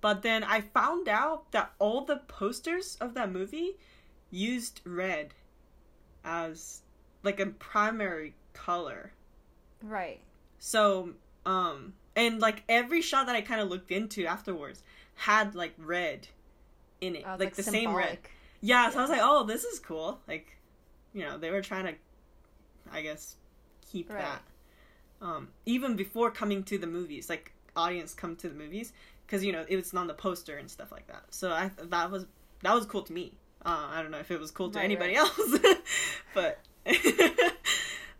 [0.00, 3.76] but then I found out that all the posters of that movie
[4.30, 5.34] used red
[6.24, 6.80] as
[7.22, 9.12] like a primary color.
[9.82, 10.20] Right.
[10.58, 11.10] So,
[11.44, 14.82] um, and like every shot that I kind of looked into afterwards
[15.14, 16.28] had like red
[17.00, 18.18] in it, Oh, it's, like, the same red.
[18.60, 20.20] Yeah, so I was like, oh, this is cool.
[20.26, 20.56] Like,
[21.12, 21.94] you know, they were trying to,
[22.92, 23.36] I guess,
[23.90, 24.20] keep Right.
[24.20, 24.42] that.
[25.20, 28.92] Um, even before coming to the movies, like audience come to the movies,
[29.26, 31.22] because you know it was on the poster and stuff like that.
[31.30, 32.26] So I that was
[32.62, 33.32] that was cool to me.
[33.64, 35.18] Uh, I don't know if it was cool to Right, anybody right.
[35.18, 35.58] else,
[36.34, 37.54] but that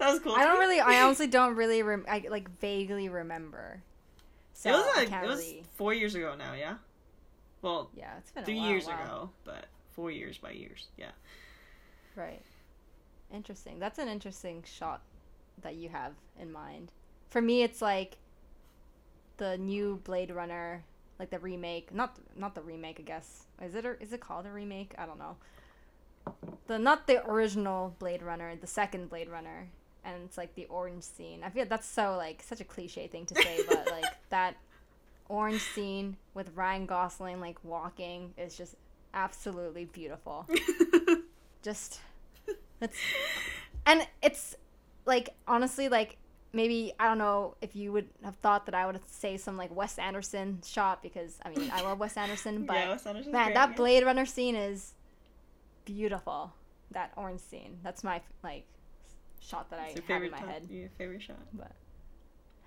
[0.00, 0.32] was cool.
[0.32, 0.66] I to don't me.
[0.66, 0.80] really.
[0.80, 1.82] I honestly don't really.
[1.82, 3.82] Rem- I like vaguely remember.
[4.54, 6.54] So it was like it was four years ago now.
[6.54, 6.76] Yeah,
[7.62, 9.04] well, Yeah, it's been a three while, years wow.
[9.04, 9.66] ago, but
[9.96, 10.86] four years by years.
[10.96, 11.12] Yeah.
[12.14, 12.42] Right.
[13.34, 13.80] Interesting.
[13.80, 15.02] That's an interesting shot
[15.62, 16.92] that you have in mind.
[17.30, 18.18] For me, it's like
[19.38, 20.84] the new Blade Runner,
[21.18, 21.92] like the remake.
[21.92, 23.46] Not not the remake, I guess.
[23.60, 24.94] Is it or is it called a remake?
[24.96, 25.36] I don't know.
[26.66, 29.68] The not the original Blade Runner, the second Blade Runner,
[30.04, 31.42] and it's like the orange scene.
[31.42, 34.56] I feel that's so like such a cliche thing to say, but like that
[35.28, 38.76] orange scene with Ryan Gosling like walking is just
[39.16, 40.46] absolutely beautiful
[41.62, 42.00] just
[42.78, 42.96] that's
[43.86, 44.54] and it's
[45.06, 46.18] like honestly like
[46.52, 49.74] maybe i don't know if you would have thought that i would say some like
[49.74, 53.54] wes anderson shot because i mean i love wes anderson but yeah, Wes man great,
[53.54, 54.92] that blade runner scene is
[55.86, 56.52] beautiful
[56.90, 58.64] that orange scene that's my like
[59.40, 61.36] shot that It's i have in my top- head Your favorite shot.
[61.54, 61.72] but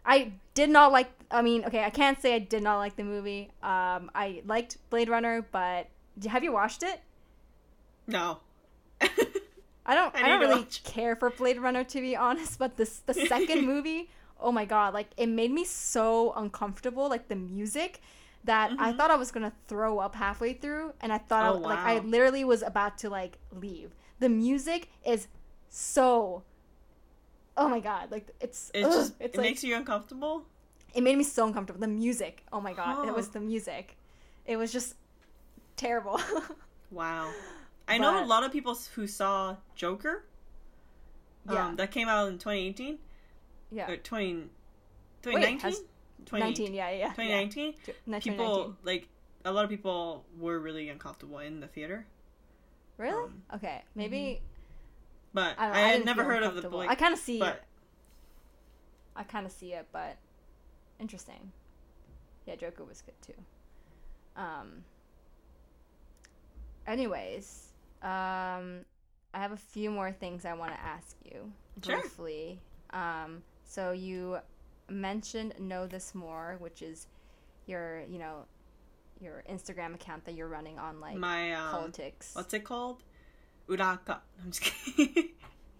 [0.05, 1.11] I did not like.
[1.29, 3.51] I mean, okay, I can't say I did not like the movie.
[3.61, 5.87] Um, I liked Blade Runner, but
[6.27, 7.01] have you watched it?
[8.07, 8.39] No.
[9.01, 10.13] I don't.
[10.15, 10.83] I I, don't really watch.
[10.83, 12.59] care for Blade Runner to be honest.
[12.59, 14.09] But this the second movie.
[14.39, 14.93] Oh my god!
[14.93, 17.09] Like it made me so uncomfortable.
[17.09, 18.01] Like the music.
[18.45, 18.97] That I Mhm.
[18.97, 21.99] thought I was gonna throw up halfway through, and I thought I, Oh, like I
[21.99, 23.91] literally was about to like leave.
[24.19, 25.27] The music is
[25.69, 26.43] so.
[27.57, 28.11] Oh my god!
[28.11, 30.45] Like it's It ugh, just it's it like makes you uncomfortable.
[30.93, 31.81] it made me so uncomfortable.
[31.81, 33.97] The music, oh my god, it was the music.
[34.45, 34.95] It was just
[35.79, 36.19] terrible.
[36.91, 37.31] Wow.
[37.87, 40.23] I know a lot of people who saw Joker.
[41.47, 41.67] Yeah.
[41.67, 42.97] Um, that came out in 2018
[43.71, 44.45] yeah, or 20, Wait,
[45.23, 45.73] 2019.
[46.31, 47.07] 19, yeah, yeah, yeah.
[47.09, 47.73] 2019.
[48.07, 48.19] Yeah.
[48.19, 49.07] People like
[49.45, 52.05] a lot of people were really uncomfortable in the theater,
[52.97, 53.23] Really?
[53.23, 54.41] um, okay, maybe
[55.33, 56.87] but I, I, know, I had never heard of the boy.
[56.87, 57.39] I kind of see it.
[57.39, 57.63] but
[59.15, 60.17] I kind of see it, but
[60.99, 61.51] interesting.
[62.45, 63.41] Yeah, Joker was good too.
[64.35, 64.83] Um.
[66.89, 67.67] Anyways,
[68.01, 68.83] um,
[69.33, 71.51] I have a few more things I want to ask you
[71.83, 71.99] Sure.
[71.99, 72.59] briefly.
[72.89, 74.39] Um, so you
[74.89, 77.05] mentioned know this more, which is
[77.67, 78.45] your, you know,
[79.21, 82.31] your Instagram account that you're running on like my um, politics.
[82.33, 83.03] what's it called?
[83.67, 84.17] Uraka.
[84.43, 85.29] I'm just kidding.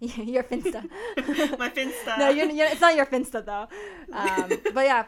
[0.00, 0.88] your Finsta.
[1.58, 2.18] my Finsta.
[2.18, 3.66] no, you're, you're, it's not your Finsta though.
[4.12, 5.06] Um, but yeah,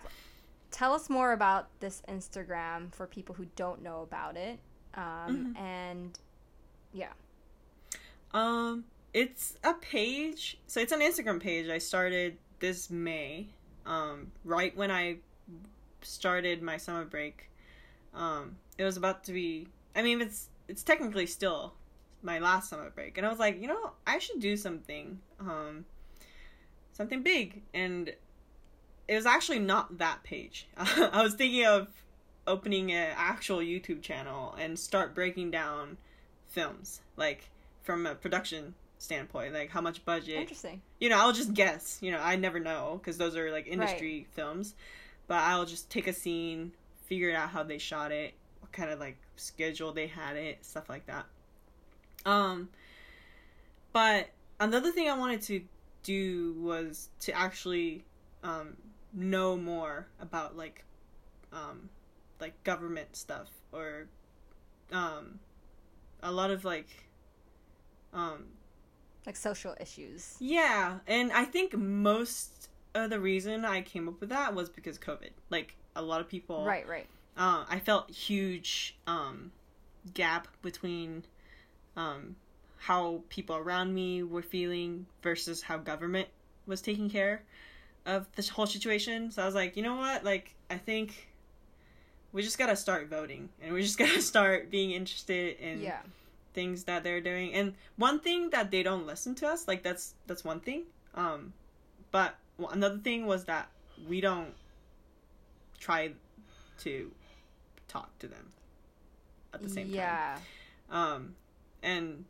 [0.72, 4.58] tell us more about this Instagram for people who don't know about it.
[4.94, 5.58] Um, Mhm.
[5.58, 6.18] And
[6.92, 7.12] yeah,
[8.32, 10.58] Um, it's a page.
[10.66, 13.48] So it's an Instagram page I started this May.
[13.84, 15.18] Um, right when I
[16.02, 17.50] started my summer break.
[18.14, 19.68] Um, it was about to be.
[19.96, 21.74] I mean, it's it's technically still
[22.22, 25.84] my last summer break, and I was like, you know, I should do something, um,
[26.92, 28.14] something big, and
[29.08, 30.68] it was actually not that page.
[30.76, 31.88] I was thinking of
[32.46, 35.96] opening an actual YouTube channel and start breaking down
[36.48, 37.48] films, like
[37.82, 40.36] from a production standpoint, like how much budget.
[40.36, 40.80] interesting.
[41.00, 41.98] You know, I'll just guess.
[42.00, 44.74] You know, I never know because those are like industry films,
[45.26, 46.72] but I'll just take a scene,
[47.06, 50.88] figure out how they shot it, what kind of like schedule they had it, stuff
[50.88, 51.26] like that.
[52.24, 52.68] Um,
[53.92, 54.30] but
[54.60, 55.62] another thing I wanted to
[56.02, 58.04] do was to actually
[58.42, 58.76] um,
[59.12, 60.84] know more about like
[61.52, 61.88] um,
[62.42, 64.08] like government stuff or
[64.92, 65.38] um,
[66.22, 66.88] a lot of like
[68.12, 68.44] um,
[69.24, 70.36] Like social issues.
[70.38, 74.98] yeah, and I think most of the reason I came up with that was because
[74.98, 75.30] COVID.
[75.48, 77.06] Like a lot of people, Right, right.
[77.36, 79.52] Uh, I felt huge um,
[80.12, 81.24] gap between
[81.96, 82.36] um,
[82.76, 86.28] how people around me were feeling versus how government
[86.66, 87.42] was taking care
[88.04, 89.30] of this whole situation.
[89.30, 90.24] So I was like, you know what?
[90.24, 91.28] Like, I think
[92.32, 96.00] we just gotta start voting, and we just gotta start being interested in yeah.
[96.54, 97.52] things that they're doing.
[97.54, 101.52] And one thing that they don't listen to us like that's that's one thing um
[102.10, 102.36] but
[102.70, 103.68] another thing was that
[104.08, 104.54] we don't
[105.78, 106.12] try
[106.78, 107.10] to
[107.88, 108.52] talk to them
[109.52, 109.94] at the same time.
[110.90, 111.34] Um
[111.82, 112.24] and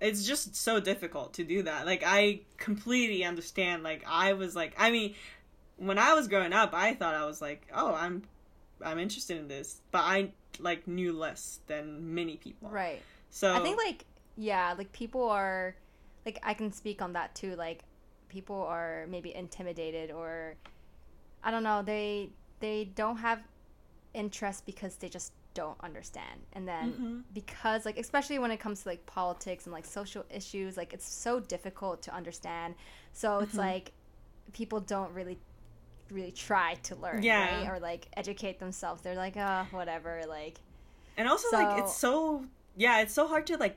[0.00, 1.86] it's just so difficult to do that.
[1.86, 5.14] Like i completely understand like i was like i mean
[5.76, 8.22] when i was growing up i thought i was like oh i'm
[8.84, 13.02] i'm interested in this but i like knew less than many people Right.
[13.30, 14.04] so I think like
[14.38, 15.74] yeah, like people are
[16.26, 17.56] like I can speak on that too.
[17.56, 17.84] Like
[18.28, 20.56] people are maybe intimidated or
[21.42, 23.40] I don't know, they they don't have
[24.14, 26.40] interest because they just don't understand.
[26.52, 27.22] And then Mhm.
[27.32, 31.08] because like especially when it comes to like politics and like social issues, like it's
[31.08, 32.74] so difficult to understand.
[33.12, 33.58] So it's Mhm.
[33.58, 33.92] like
[34.52, 35.38] people don't really
[36.10, 37.60] really try to learn, Yeah.
[37.62, 37.68] right?
[37.70, 39.02] Or like educate themselves.
[39.02, 40.58] They're like, oh, whatever, like
[41.18, 42.44] and also like it's so
[42.76, 43.76] yeah it's so hard to like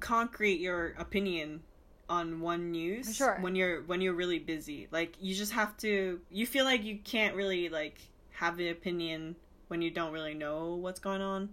[0.00, 1.62] concrete your opinion
[2.08, 3.38] on one news Sure.
[3.40, 6.98] when you're when you're really busy like you just have to you feel like you
[7.04, 8.00] can't really like
[8.32, 9.36] have an opinion
[9.68, 11.50] when you don't really know what's going on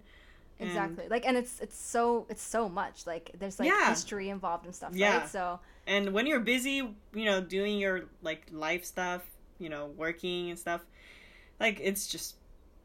[0.59, 1.07] And- Exactly.
[1.09, 3.07] Like, and it's it's so it's so much.
[3.07, 3.87] Like, there's like Yeah.
[3.89, 5.19] history involved and stuff, Yeah.
[5.19, 5.29] right?
[5.29, 6.75] So and when you're busy
[7.13, 9.21] you know doing your like life stuff
[9.59, 10.85] you know working and stuff
[11.59, 12.35] like it's just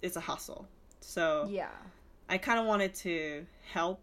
[0.03, 0.67] it's a hustle
[1.05, 1.69] so yeah,
[2.29, 4.01] I kind of wanted to help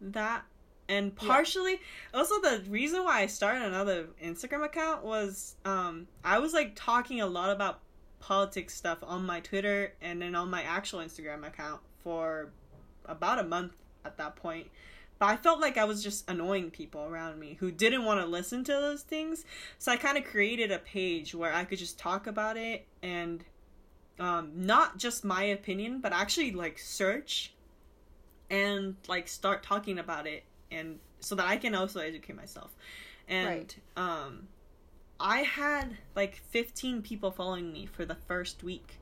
[0.00, 0.44] that.
[0.88, 1.28] And Yeah.
[1.28, 1.80] partially,
[2.12, 7.20] also the reason why I started another Instagram account was um, I was like talking
[7.20, 7.80] a lot about
[8.18, 12.50] politics stuff on my Twitter and then on my actual Instagram account for
[13.06, 13.72] about a month
[14.04, 14.68] at that point.
[15.22, 18.26] But I felt like I was just annoying people around me who didn't want to
[18.26, 19.44] listen to those things.
[19.78, 23.44] So I kind of created a page where I could just talk about it and
[24.18, 27.54] um, not just my opinion, but actually like search
[28.50, 32.74] and like start talking about it and so that I can also educate myself.
[33.28, 33.76] And Right.
[33.96, 34.48] um
[35.20, 39.00] I had like 15 people following me for the first week.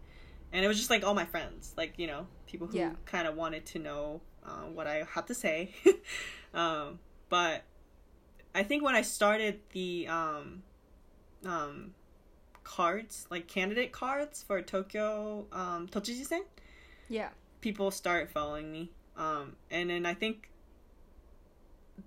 [0.53, 2.93] And it was just like all my friends, like, you know, people who Yeah.
[3.07, 5.74] kind of wanted to know uh, what I have to say.
[6.55, 7.62] um, but
[8.55, 10.62] I think when I started the um,
[11.45, 11.95] um,
[12.64, 16.41] cards, like candidate cards for Tokyo um, Tochijisen,
[17.09, 17.28] Yeah.
[17.61, 18.91] people start following me.
[19.16, 20.51] Um, and then I think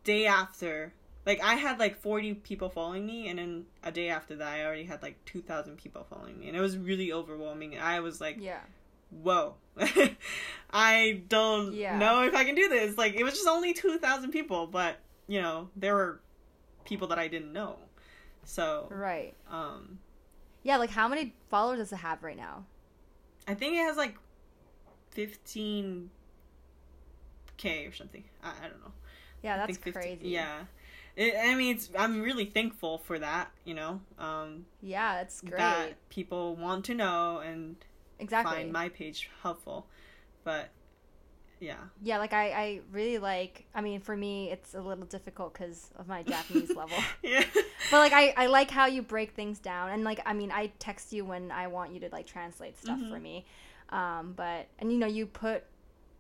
[0.04, 0.94] day after,
[1.26, 4.66] like I had like 40 people following me, and then a day after that, I
[4.66, 7.78] already had like 2,000 people following me, and it was really overwhelming.
[7.80, 8.62] I was like, Yeah.
[9.10, 9.56] whoa,
[10.72, 11.98] I don't Yeah.
[11.98, 12.98] know if I can do this.
[12.98, 14.98] Like it was just only 2,000 people, but
[15.28, 16.20] you know there were
[16.86, 17.78] people that I didn't know.
[18.46, 19.34] So, Right.
[19.50, 20.00] um,
[20.64, 22.66] Yeah, like how many followers does it have right now?
[23.48, 24.16] I think it has like
[25.16, 26.10] 15k
[27.88, 28.24] or something.
[28.44, 28.92] I, I don't know.
[29.42, 30.30] Yeah, that's think 15 crazy.
[30.30, 30.66] Yeah.
[31.16, 31.90] It, I mean, it's.
[31.98, 33.52] I'm really thankful for that.
[33.66, 35.58] You know, um, Yeah, that's great.
[35.58, 37.76] that people want to know and
[38.20, 38.58] exactly.
[38.58, 39.88] find my page helpful.
[40.44, 40.72] But
[41.60, 43.66] yeah, Yeah, like I, I really like.
[43.74, 47.06] I mean, for me, it's a little difficult because of my Japanese level.
[47.24, 47.44] yeah,
[47.90, 50.72] But like, I, I like how you break things down, and like, I mean, I
[50.80, 53.22] text you when I want you to like translate stuff for Mhm.
[53.22, 53.46] me.
[53.90, 55.64] Um, but and you know, you put,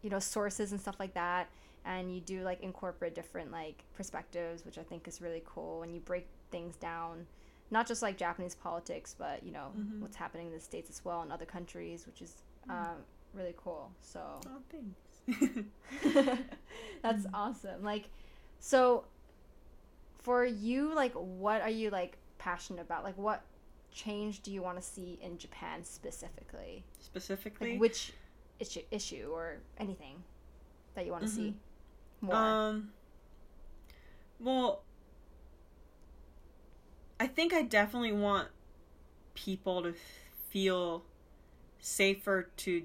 [0.03, 1.49] you know, sources and stuff like that,
[1.85, 5.83] and you do like incorporate different like perspectives, which I think is really cool.
[5.83, 7.27] And you break things down,
[7.73, 9.99] not just like Japanese politics, but you know Mhm.
[9.99, 12.71] what's happening in the states as well and other countries, which is Mm.
[12.73, 12.97] um,
[13.33, 13.91] really cool.
[14.01, 14.39] So.
[14.47, 15.11] Oh, thanks.
[17.01, 17.31] That's Mm.
[17.33, 17.83] awesome.
[17.83, 18.09] Like,
[18.59, 19.05] so
[20.19, 23.03] for you, like, what are you like passionate about?
[23.03, 23.43] Like, what
[23.91, 26.85] change do you want to see in Japan specifically?
[26.99, 28.13] Specifically, Like, which
[28.59, 30.23] issue, issue or anything
[30.95, 31.57] that you want to see
[32.21, 32.35] more?
[32.35, 32.93] Um.
[34.39, 34.83] Well,
[37.19, 38.49] I think I definitely want
[39.33, 39.93] people to
[40.49, 41.03] feel
[41.79, 42.83] safer to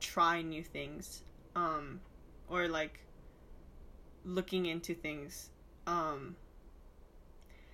[0.00, 1.22] try new things,
[1.54, 2.00] um,
[2.48, 3.00] or like
[4.24, 5.50] looking into things.
[5.86, 6.36] Um,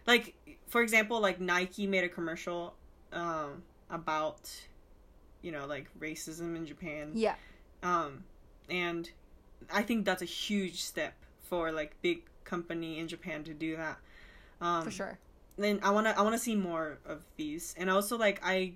[0.06, 0.34] like
[0.66, 2.74] for example, like Nike made a commercial,
[3.12, 4.50] um, about,
[5.42, 7.34] you know, like racism in Japan yeah,
[7.82, 8.24] um
[8.68, 9.10] and
[9.72, 13.98] i think that's a huge step for like big company in japan to do that
[14.60, 15.18] um for sure.
[15.56, 17.74] Then i want to i want to see more of these.
[17.78, 18.72] And also like i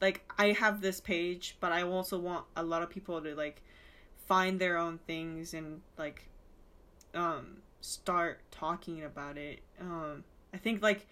[0.00, 3.62] like i have this page but i also want a lot of people to like
[4.26, 6.28] find their own things and like
[7.14, 9.60] um start talking about it.
[9.80, 11.06] Um i think like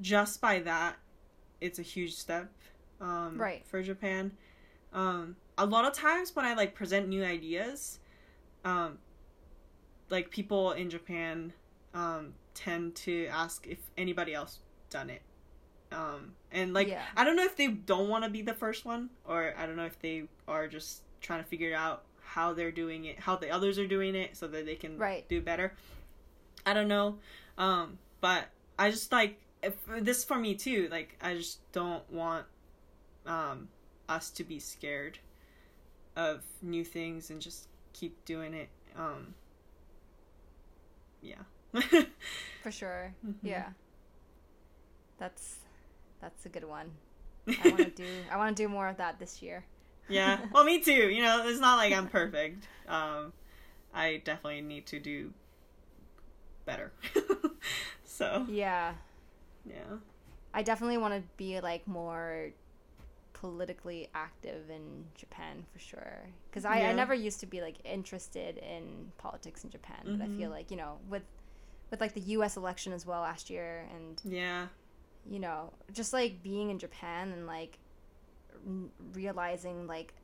[0.00, 0.96] just by that
[1.60, 2.50] it's a huge step
[3.00, 3.64] um Right.
[3.66, 4.32] for japan.
[4.92, 7.98] Um a lot of times when i like present new ideas
[8.64, 8.98] um
[10.10, 11.52] like people in japan
[11.94, 14.58] um tend to ask if anybody else
[14.90, 15.22] done it
[15.92, 17.02] um and like Yeah.
[17.16, 19.76] i don't know if they don't want to be the first one or i don't
[19.76, 23.48] know if they are just trying to figure out how they're doing it how the
[23.48, 25.26] others are doing it so that they can Right.
[25.28, 25.72] do better
[26.66, 27.18] i don't know
[27.58, 28.46] um but
[28.78, 32.44] i just like if, this for me too like i just don't want
[33.24, 33.68] um
[34.08, 35.18] us to be scared
[36.16, 39.34] of new things and just keep doing it um
[41.22, 41.34] yeah
[42.62, 43.14] For sure.
[43.26, 43.34] Mhm.
[43.42, 43.68] Yeah.
[45.18, 45.58] That's
[46.20, 46.90] that's a good one.
[47.60, 49.64] I want to do I want to do more of that this year.
[50.08, 53.30] yeah well me too you know it's not like i'm perfect um
[53.92, 55.32] i definitely need to do
[56.64, 56.92] better
[58.04, 58.94] so Yeah.
[59.66, 59.98] yeah
[60.54, 62.48] I definitely want to be like more
[63.34, 66.26] politically active in Japan for sure.
[66.50, 70.26] Because I, I never used to be like interested in politics in Japan, but I
[70.26, 70.52] feel Mhm.
[70.52, 71.22] like you know with
[71.90, 72.56] with like the U.S.
[72.56, 74.66] election as well last year, and yeah
[75.30, 77.78] you know just like being in Japan and like
[79.12, 80.14] realizing like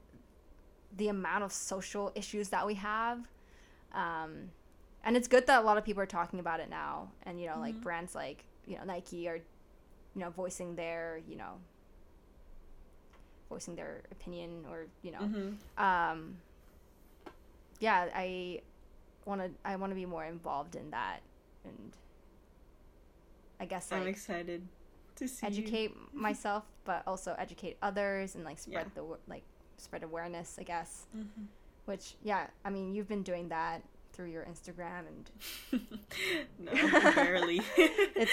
[0.97, 3.19] the amount of social issues that we have.
[3.93, 4.51] Um,
[5.05, 7.47] and it's good that a lot of people are talking about it now, and you
[7.49, 7.83] know like Mhm.
[7.83, 9.43] brands like you know Nike are you
[10.21, 11.61] know voicing their you know
[13.49, 16.37] voicing their opinion or you know hmm um
[17.79, 18.61] yeah i
[19.27, 21.21] want to i want to be more involved in that
[21.65, 21.93] and
[23.61, 24.67] i guess i'm excited
[25.17, 25.53] to see you.
[25.53, 29.03] educate myself but also educate others and like spread Yeah.
[29.03, 29.43] the like
[29.77, 31.47] spread awareness i guess Mhm.
[31.87, 35.81] which yeah i mean you've been doing that through your instagram and
[36.59, 37.61] no, barely.
[37.77, 38.29] It's-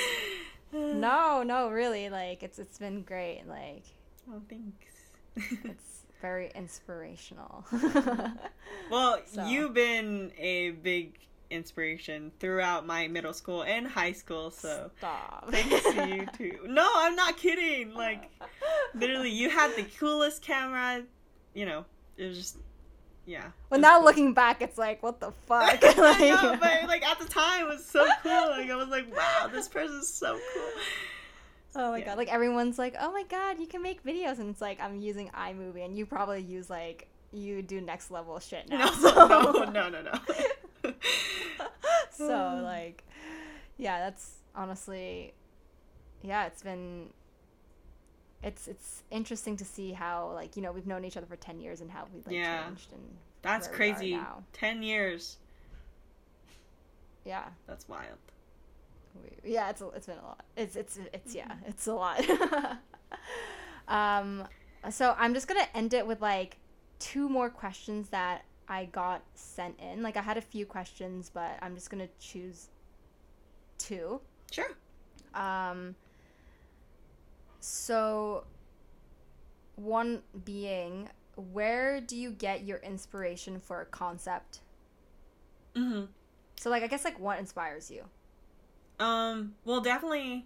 [0.74, 3.84] no no really like it's it's been great like
[4.32, 4.96] Oh, thanks.
[5.66, 7.66] it's very inspirational
[8.92, 9.46] well, So.
[9.48, 11.18] you've been a big
[11.52, 16.60] inspiration throughout my middle school and high school, so stop thanks to you too.
[16.68, 17.93] No, I'm not kidding.
[17.93, 18.30] Like,
[18.95, 21.04] literally, you had the coolest camera.
[21.54, 21.86] You know,
[22.18, 22.58] it was just,
[23.26, 23.45] yeah.
[23.70, 24.06] Well, now cool.
[24.06, 25.80] looking back, it's like, what the fuck?
[25.84, 25.93] I
[26.41, 28.49] know, Like- but like at the time, it was so cool.
[28.49, 30.72] Like I was like, wow, this person's so cool.
[31.74, 32.06] Oh my Yeah.
[32.06, 32.18] god!
[32.18, 35.30] Like everyone's like, "Oh my god, you can make videos," and it's like I'm using
[35.30, 38.88] iMovie, and you probably use like you do next level shit now.
[38.88, 40.12] No, so- no, no, no, no.
[42.12, 43.04] so like,
[43.78, 45.34] yeah, that's honestly,
[46.22, 47.08] yeah, it's been.
[48.43, 51.60] It's it's interesting to see how like you know we've known each other for ten
[51.60, 52.64] years and how we've like Yeah.
[52.66, 53.02] changed and
[53.43, 54.12] That's where we are crazy.
[54.16, 54.43] now.
[54.52, 55.38] Ten years.
[57.24, 58.18] yeah That's wild.
[59.24, 62.20] we, yeah it's a, it's been a lot it's it's it's yeah it's a lot
[63.88, 64.47] um
[64.89, 66.58] so i'm just gonna end it with like
[66.97, 71.51] two more questions that i got sent in like i had a few questions but
[71.61, 72.69] i'm just gonna choose
[73.78, 74.19] two
[74.51, 74.72] Sure.
[75.36, 75.95] um
[77.59, 78.43] so
[79.76, 81.09] one being
[81.53, 84.59] where do you get your inspiration for a concept
[85.76, 86.05] Mm-hmm.
[86.57, 88.03] so like i guess like what inspires you
[88.99, 90.45] Um, well, definitely,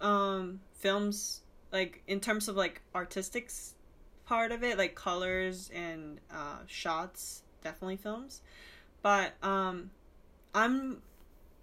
[0.00, 1.42] um, films
[1.72, 3.73] like in terms of like artistics
[4.26, 8.40] part of it, like colors and uh, shots, definitely films.
[9.02, 9.90] But um,
[10.54, 11.02] I'm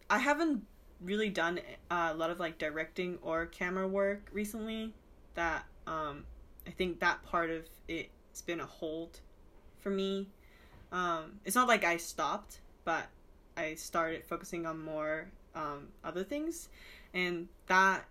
[0.09, 0.65] I haven't
[1.01, 1.59] really done
[1.89, 4.93] uh, a lot of like directing or camera work recently.
[5.35, 6.25] That um,
[6.67, 9.19] I think that part of it's been a hold
[9.79, 10.27] for me.
[10.91, 13.05] Um, it's not like I stopped, but
[13.55, 16.69] I started focusing on more um, other things,
[17.13, 18.05] and that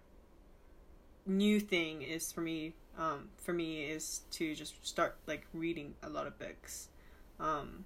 [1.27, 2.75] new thing is for me.
[2.99, 6.89] Um, for me is to just start like reading a lot of books,
[7.39, 7.85] um,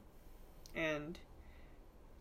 [0.75, 1.19] and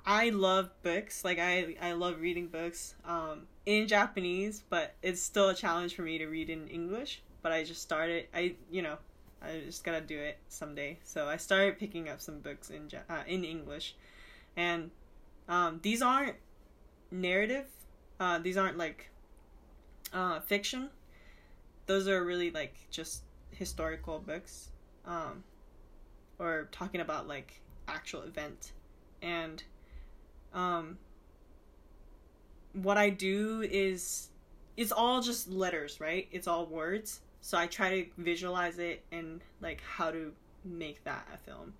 [0.05, 1.23] I love books.
[1.23, 6.01] Like I I love reading books um, in Japanese, but it's still a challenge for
[6.03, 7.21] me to read in English.
[7.41, 8.27] But I just started.
[8.33, 8.97] I you know
[9.41, 10.99] I just gotta do it someday.
[11.03, 13.95] So I started picking up some books in uh, in English,
[14.55, 14.91] and
[15.47, 16.35] um, these aren't
[17.11, 17.65] narrative.
[18.19, 19.09] Uh, these aren't like
[20.13, 20.89] uh, fiction.
[21.85, 24.69] Those are really like just historical books,
[25.05, 25.43] um,
[26.39, 28.71] or talking about like actual event,
[29.21, 29.63] and
[30.53, 30.97] um,
[32.73, 34.29] what I do is
[34.77, 36.27] it's all just letters, right?
[36.31, 37.19] It's all words.
[37.41, 40.31] So I try to visualize it and like how to
[40.63, 41.73] make that a film.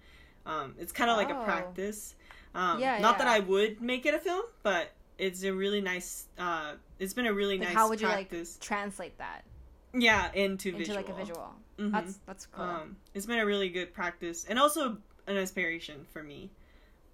[0.46, 1.44] Um, it's kind of like a Oh.
[1.46, 2.16] practice.
[2.54, 3.28] Um, Yeah, not that.
[3.28, 6.26] I would make it a film, but it's a really nice.
[6.38, 8.56] Uh, it's been a really like nice how would you practice.
[8.58, 9.46] like translate that
[9.94, 10.96] yeah, into, into visual.
[10.98, 11.92] like a visual Mhm.
[11.92, 16.22] that's that's cool Um, it's been a really good practice and also an inspiration for
[16.24, 16.52] me.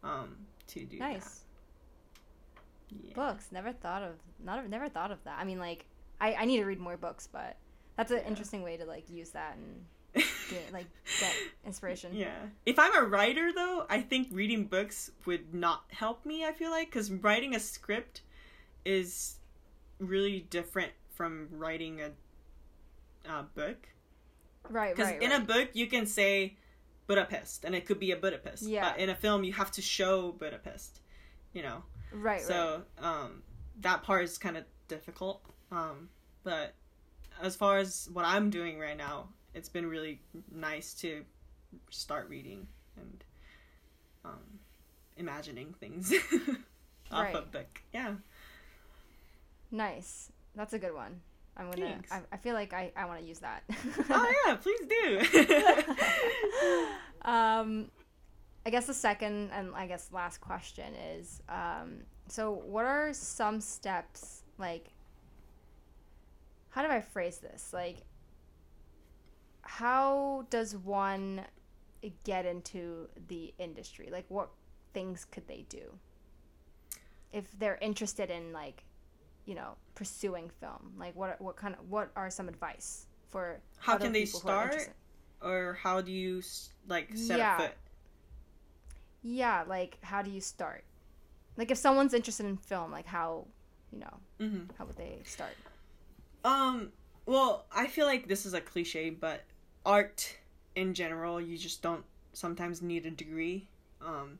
[0.03, 0.35] Um,
[0.67, 1.11] to do that.
[1.13, 1.41] nice
[2.89, 3.13] Yeah.
[3.13, 5.85] books never thought of not never thought of that i mean like
[6.21, 7.57] i i need to read more books but
[7.95, 8.27] that's an Yeah.
[8.27, 9.85] interesting way to like use that and
[10.49, 10.87] get like
[11.19, 12.35] get inspiration Yeah.
[12.65, 16.71] If I'm a writer, though, I think reading books would not help me, I feel
[16.71, 18.21] like, because writing a script
[18.85, 19.35] is
[19.99, 22.09] really different from writing a,
[23.29, 23.87] a book.
[24.69, 25.41] right Because right, in right.
[25.41, 26.57] a book, you can say
[27.07, 28.63] Budapest, and it could be a Budapest.
[28.63, 28.91] Yeah.
[28.91, 30.99] But in a film, you have to show Budapest,
[31.53, 31.83] you know?
[32.11, 33.43] right right so um,
[33.81, 35.41] that part is kind of difficult.
[35.71, 36.09] Um,
[36.43, 36.73] but
[37.41, 40.19] as far as what I'm doing right now, it's been really
[40.51, 41.23] nice to
[41.91, 42.67] start reading
[42.97, 43.23] and
[44.25, 44.59] um,
[45.17, 46.11] imagining things
[47.11, 47.35] off Right.
[47.35, 47.81] a book.
[47.93, 48.15] Yeah.
[49.71, 51.21] nice that's a good one
[51.59, 52.11] i'm gonna Thanks.
[52.11, 53.63] I, I feel like i i want to use that
[54.09, 55.19] Oh yeah, please do.
[57.29, 57.91] um
[58.65, 63.59] i guess the second and i guess last question is um so what are some
[63.59, 64.87] steps like
[66.69, 67.97] how do i phrase this like
[69.61, 71.41] how does one
[72.23, 74.49] get into the industry like what
[74.93, 75.99] things could they do
[77.31, 78.83] if they're interested in like
[79.49, 83.97] you know pursuing film like what what kind of what are some advice for How
[83.97, 84.95] can they people who are start?
[85.41, 86.43] or how do you
[86.87, 87.41] like set Yeah.
[87.41, 87.77] a foot?
[89.23, 90.85] Yeah, like how do you start?
[91.57, 93.47] Like if someone's interested in film, like how,
[93.91, 95.57] you know, hmm how would they start?
[96.43, 96.91] Um.
[97.25, 99.43] Well, I feel like this is a cliche, but
[99.85, 100.37] art
[100.75, 103.69] in general, you just don't sometimes need a degree.
[104.01, 104.39] Um,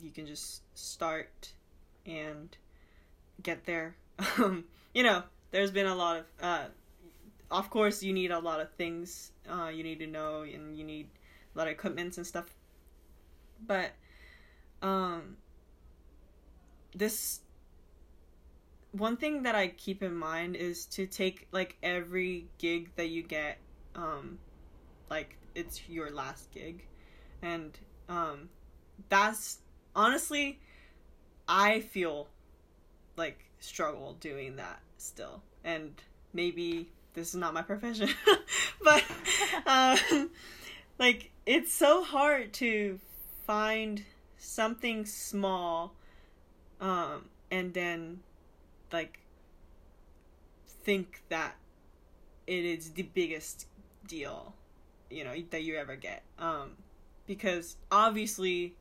[0.00, 1.52] you can just start
[2.06, 2.56] and
[3.42, 3.96] get there.
[4.38, 4.64] Um,
[4.94, 6.24] you know, there's been a lot of.
[6.42, 6.64] Uh,
[7.50, 9.32] of course, you need a lot of things.
[9.48, 11.08] Uh, you need to know, and you need
[11.54, 12.46] a lot of equipments and stuff.
[13.66, 13.92] But,
[14.82, 15.36] um,
[16.94, 17.40] this
[18.92, 23.22] one thing that I keep in mind is to take like every gig that you
[23.22, 23.58] get,
[23.94, 24.38] um,
[25.10, 26.84] like it's your last gig,
[27.42, 27.78] and
[28.08, 28.48] um,
[29.08, 29.58] that's
[29.94, 30.60] honestly,
[31.48, 32.28] I feel
[33.16, 35.92] like struggle doing that still, and
[36.32, 38.08] maybe this is not my profession,
[38.82, 39.04] but
[39.66, 40.30] um,
[40.98, 42.98] like it's so hard to
[43.46, 44.04] find
[44.36, 45.94] something small
[46.80, 48.20] um, and then
[48.92, 49.18] like
[50.82, 51.54] think that
[52.46, 53.66] it is the biggest
[54.06, 54.54] deal
[55.10, 56.22] you know that you ever get.
[56.38, 56.76] Um
[57.28, 58.74] because obviously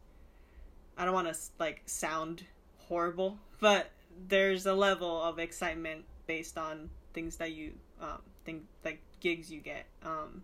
[0.97, 2.43] i don't want to like sound
[2.87, 3.91] horrible but
[4.27, 9.59] there's a level of excitement based on things that you um think like gigs you
[9.59, 10.43] get um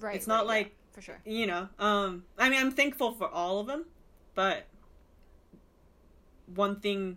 [0.00, 1.20] right it's not right, like yeah, for sure.
[1.24, 3.84] you know um i mean i'm thankful for all of them
[4.34, 4.66] but
[6.54, 7.16] one thing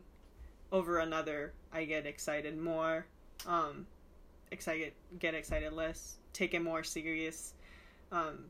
[0.71, 3.05] over another i get excited more
[3.45, 3.85] um
[4.51, 7.53] excited get excited less take it more serious
[8.11, 8.45] um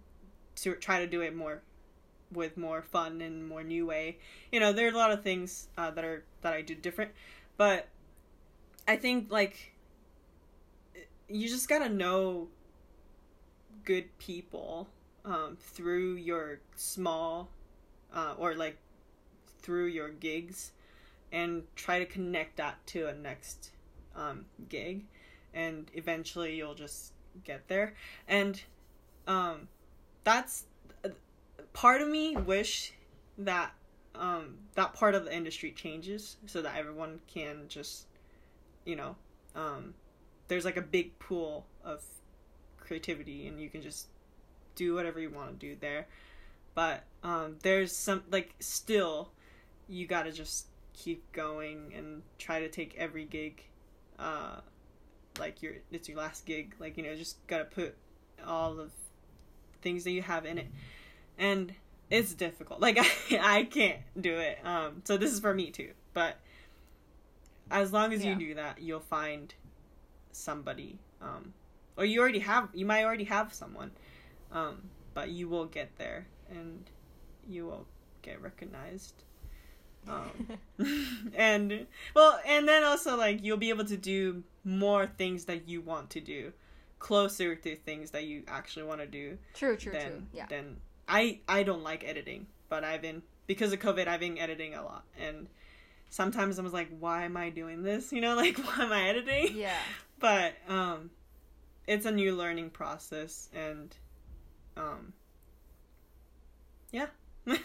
[0.55, 1.61] to try to do it more
[2.31, 4.17] with more fun and more new way.
[4.51, 7.11] You know there are a lot of things uh, that are that i do different
[7.57, 7.87] but
[8.87, 9.73] i think like
[11.27, 12.47] you just gotta know
[13.83, 14.87] good people
[15.25, 17.49] um, through your small
[18.13, 18.77] uh, or like
[19.61, 20.71] through your gigs
[21.31, 23.71] and try to connect that to a next
[24.15, 25.03] um, gig
[25.53, 27.13] and eventually you'll just
[27.43, 27.95] get there.
[28.27, 28.61] And
[29.27, 29.67] um,
[30.23, 30.65] that's
[31.77, 32.91] part of me wish
[33.37, 33.71] that
[34.15, 38.07] um, that part of the industry changes so that everyone can just
[38.83, 39.15] you know
[39.55, 39.93] um,
[40.47, 42.03] there's like a big pool of
[42.79, 44.07] creativity and you can just
[44.75, 46.07] do whatever you want to do there.
[46.73, 49.29] But um, there's some like still
[49.87, 53.63] you gotta just keep going and try to take every gig
[54.17, 54.61] uh,
[55.37, 57.95] like your it's your last gig like you know just gotta put
[58.43, 58.91] all of
[59.83, 60.67] things that you have in it
[61.37, 61.73] and
[62.09, 62.79] it's difficult.
[62.79, 62.97] Like
[63.31, 64.59] i, I can't do it.
[64.63, 65.91] Um so this is for me too.
[66.13, 66.37] But
[67.69, 68.31] as long as Yeah.
[68.37, 69.53] you do that you'll find
[70.31, 71.53] somebody um
[71.97, 73.91] or you already have you might already have someone
[74.51, 74.81] um
[75.13, 76.89] but you will get there and
[77.47, 77.85] you will
[78.21, 79.23] get recognized.
[80.07, 80.57] Um
[81.35, 85.81] and well and then also like you'll be able to do more things that you
[85.81, 86.53] want to do
[86.99, 90.23] closer to things that you actually want to do true true than true.
[90.33, 90.45] Yeah.
[90.47, 90.77] than
[91.07, 94.83] i i don't like editing but i've been because of covid i've been editing a
[94.83, 95.03] lot.
[95.19, 95.47] And
[96.09, 98.11] sometimes i was like why am i doing this?
[98.11, 99.55] You know like why am i editing?
[99.55, 99.77] Yeah.
[100.19, 101.11] But um
[101.87, 103.95] it's a new learning process and
[104.75, 105.13] um
[106.91, 107.07] yeah.
[107.45, 107.55] Yeah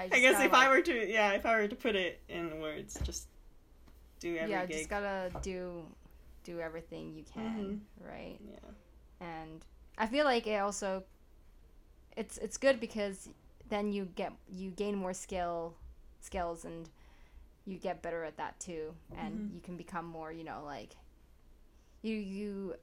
[0.00, 2.20] i just guess gotta, if i were to yeah if i were to put it
[2.28, 3.28] in words just
[4.20, 4.76] do every yeah gig.
[4.76, 5.82] just gotta do
[6.44, 8.38] do everything you can right?
[8.48, 9.26] Yeah.
[9.26, 9.64] And
[9.98, 11.02] i feel like it also
[12.16, 13.28] it's it's good because
[13.68, 15.74] then you get you gain more skill
[16.20, 16.88] skills and
[17.66, 19.54] you get better at that too and Mhm.
[19.54, 20.90] you can become more you know like
[22.02, 22.74] you you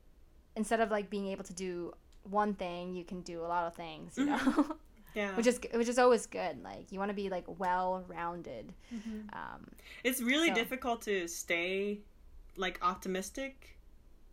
[0.56, 1.94] instead of like being able to do
[2.30, 4.78] one thing you can do a lot of things you know
[5.16, 8.74] yeah which is which is always good like you want to be like well rounded
[9.34, 9.68] um
[10.04, 12.00] it's really So- difficult to stay
[12.58, 13.78] like optimistic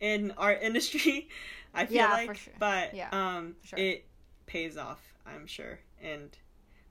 [0.01, 1.28] in our industry
[1.74, 2.55] i feel Yeah, like for sure.
[2.59, 3.78] but Yeah, um for sure.
[3.78, 4.05] it
[4.51, 6.36] pays off i'm sure and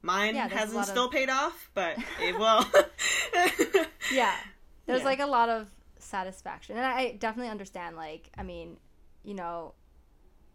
[0.01, 2.63] mine Yeah, hasn't lot of- still paid off but it will
[4.13, 4.33] yeah
[4.85, 5.05] there's Yeah.
[5.05, 5.67] like a lot of
[5.97, 8.77] satisfaction and i definitely understand like i mean
[9.23, 9.73] you know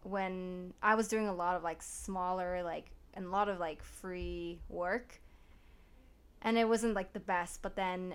[0.03, 3.83] when i was doing a lot of like smaller like and a lot of like
[3.83, 5.21] free work
[6.43, 8.15] and it wasn't like the best but then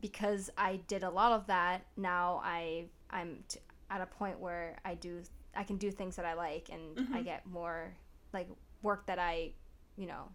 [0.00, 3.60] because i did a lot of that now i i'm t-
[3.90, 5.20] at a point where i do
[5.54, 7.24] i can do things that i like and i Mhm.
[7.24, 7.92] get more
[8.32, 8.48] like
[8.82, 9.52] work that i
[9.96, 10.28] you know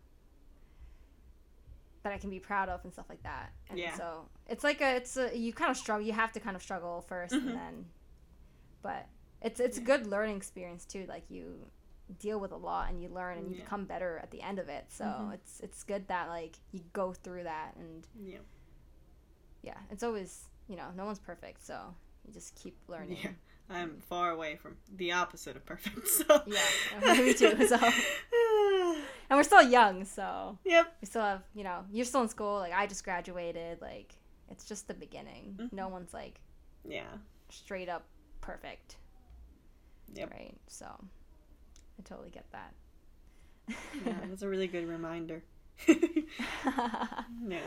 [2.04, 3.96] that i can be proud of and stuff like that and Yeah.
[3.98, 6.62] so it's like a it's a you kind of struggle you have to kind of
[6.62, 7.48] struggle 1st Mhm.
[7.48, 7.86] and then
[8.82, 9.08] but
[9.42, 9.84] it's it's Yeah.
[9.84, 11.66] a good learning experience too like you
[12.20, 13.64] deal with a lot and you learn and you Yeah.
[13.64, 15.34] become better at the end of it so Mhm.
[15.34, 18.38] it's it's good that like you go through that and yeah
[19.64, 21.96] yeah it's always you know no one's perfect so
[22.26, 23.36] you just keep learning.
[23.70, 26.42] I'm far away from the opposite of perfect so.
[26.46, 27.78] Yeah, me too, so.
[29.30, 30.58] and we're still young so.
[30.66, 30.96] Yep.
[31.02, 34.16] We still have you know you're still in school like i just graduated like
[34.50, 35.56] it's just the beginning.
[35.58, 35.74] Mhm.
[35.74, 36.40] no one's like
[36.88, 37.04] yeah.
[37.50, 38.06] straight up
[38.42, 38.98] perfect.
[40.14, 40.32] Yep.
[40.32, 42.74] right so i totally get that.
[44.06, 45.44] Yeah that's a really good reminder.
[45.88, 47.60] Yeah.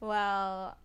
[0.00, 0.76] Well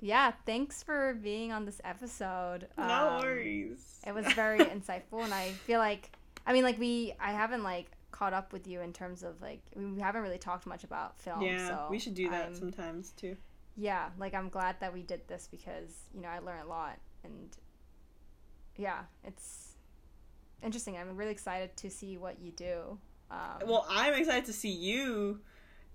[0.00, 5.32] yeah thanks for being on this episode no Um, worries it was very insightful and
[5.34, 6.10] i feel like
[6.46, 9.60] i mean like we i haven't like caught up with you in terms of like
[9.76, 13.10] we haven't really talked much about film yeah so we should do that I'm- sometimes
[13.12, 13.36] too
[13.76, 16.98] yeah like i'm glad that we did this because you know i learned a lot
[17.24, 17.56] and
[18.76, 19.74] yeah, it's
[20.62, 20.96] interesting.
[20.96, 22.98] I'm really excited to see what you do.
[23.30, 25.40] Um, Well, I'm excited to see you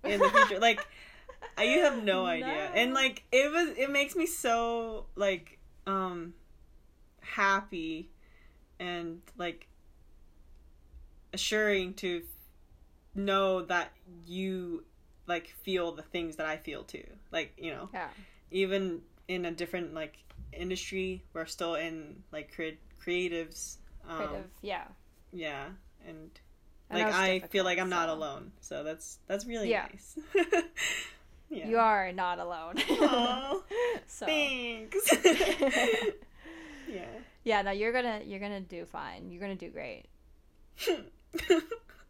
[0.04, 0.60] in the future.
[0.60, 0.84] like, I-
[1.62, 2.52] you have no idea, No.
[2.74, 6.34] and like it was, it makes me so like um
[7.20, 8.10] happy
[8.80, 9.68] and like
[11.32, 12.22] assuring to
[13.14, 13.92] know that
[14.26, 14.84] you
[15.26, 17.04] like feel the things that I feel too.
[17.32, 18.08] Like you know, yeah,
[18.50, 20.16] even in a different like
[20.52, 23.76] industry, we're still in like cre- creatives.
[24.08, 24.50] Um, creative.
[24.62, 24.84] Yeah,
[25.32, 25.66] Yeah,
[26.06, 26.30] and
[26.92, 29.88] like it's I feel like I'm not alone, so that's that's really Yeah.
[29.90, 30.18] nice.
[31.50, 31.68] yeah.
[31.68, 32.74] You are not alone.
[34.08, 34.96] So Thanks.
[36.88, 37.06] yeah.
[37.44, 39.30] yeah, no, you're gonna you're gonna do fine.
[39.30, 40.04] You're gonna do great.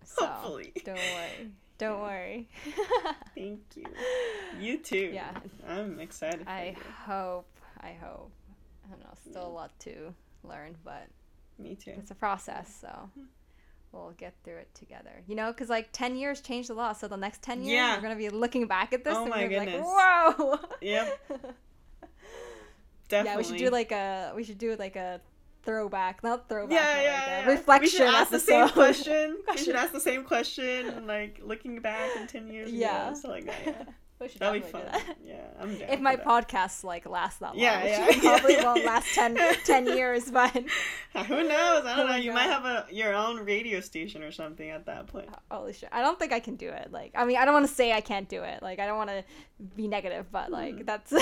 [0.07, 0.73] So Hopefully.
[0.85, 1.51] don't worry.
[1.79, 2.49] Don't worry.
[3.35, 3.87] Thank you.
[4.61, 5.11] You too.
[5.13, 5.31] Yeah.
[5.69, 6.45] I'm excited.
[6.45, 6.77] For I
[7.07, 7.49] hope.
[7.81, 8.31] I hope.
[8.87, 9.15] I don't know.
[9.31, 10.15] Still a lot to
[10.45, 11.09] learn, but
[11.59, 11.93] Me too.
[11.99, 12.79] it's a process.
[12.81, 13.23] So mm-hmm.
[13.97, 15.23] We'll get through it together.
[15.27, 16.93] You know, because like ten years changed the law.
[16.93, 17.97] So the next ten years, Yeah.
[17.97, 21.21] we're gonna be looking back at this Oh and we're like, "Whoa!" Yep.
[21.31, 21.41] Definitely.
[23.11, 25.21] Yeah, we should do like a we should do like a
[25.63, 27.47] throwback, not throwback, yeah, yeah, like yeah.
[27.51, 28.75] reflection We should ask the same episode.
[28.75, 29.37] question.
[29.51, 32.71] We should ask the same question, and, like looking back in ten years.
[32.73, 33.09] Yeah.
[33.11, 33.63] ago, so like that.
[33.67, 33.85] Yeah.
[34.21, 35.01] We should That'd be definitely fun.
[35.01, 35.17] do that.
[35.27, 35.89] Yeah, I'm down.
[35.91, 36.25] If my that.
[36.25, 40.31] podcasts like last that long, Yeah, which yeah, probably yeah, won't last 10, 10 years,
[40.31, 40.51] but
[41.27, 41.85] Who knows?
[41.85, 42.17] I don't know.
[42.17, 45.29] You might have a your own radio station or something at that point.
[45.51, 46.91] holy shit, I don't think I can do it.
[46.93, 48.63] Like, I mean, I don't want to say I can't do it.
[48.63, 49.25] Like, I don't want to
[49.77, 50.87] be negative, but like Mm.
[50.87, 51.13] that's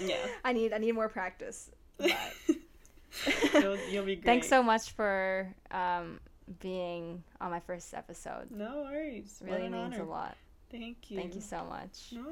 [0.00, 0.16] Yeah.
[0.44, 1.70] I need I need more practice.
[1.98, 2.10] But
[3.54, 4.24] you'll, you'll be great.
[4.24, 6.20] thanks so much for um
[6.60, 8.50] being on my first episode.
[8.50, 9.40] No worries.
[9.44, 10.02] Really means honor.
[10.02, 10.36] a lot.
[10.78, 11.18] Thank you.
[11.18, 12.12] Thank you so much.
[12.12, 12.22] No.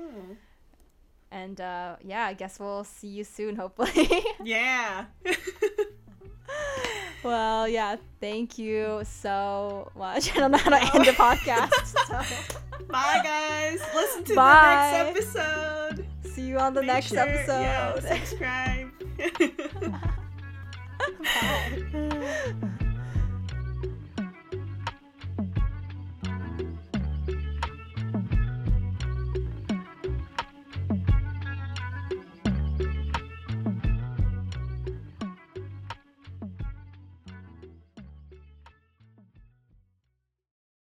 [1.31, 4.09] And uh, yeah, I guess we'll see you soon, hopefully.
[4.45, 5.07] Yeah.
[7.25, 10.31] well, yeah, thank you so much.
[10.37, 11.73] I don't know how to end the podcast.
[12.07, 12.21] So
[12.89, 13.81] Bye, guys.
[13.95, 15.11] Listen to Bye.
[15.15, 16.07] the next episode.
[16.35, 18.19] see you on the Make next sure- Yeah, episode.
[18.29, 18.91] subscribe.
[21.25, 22.69] Bye.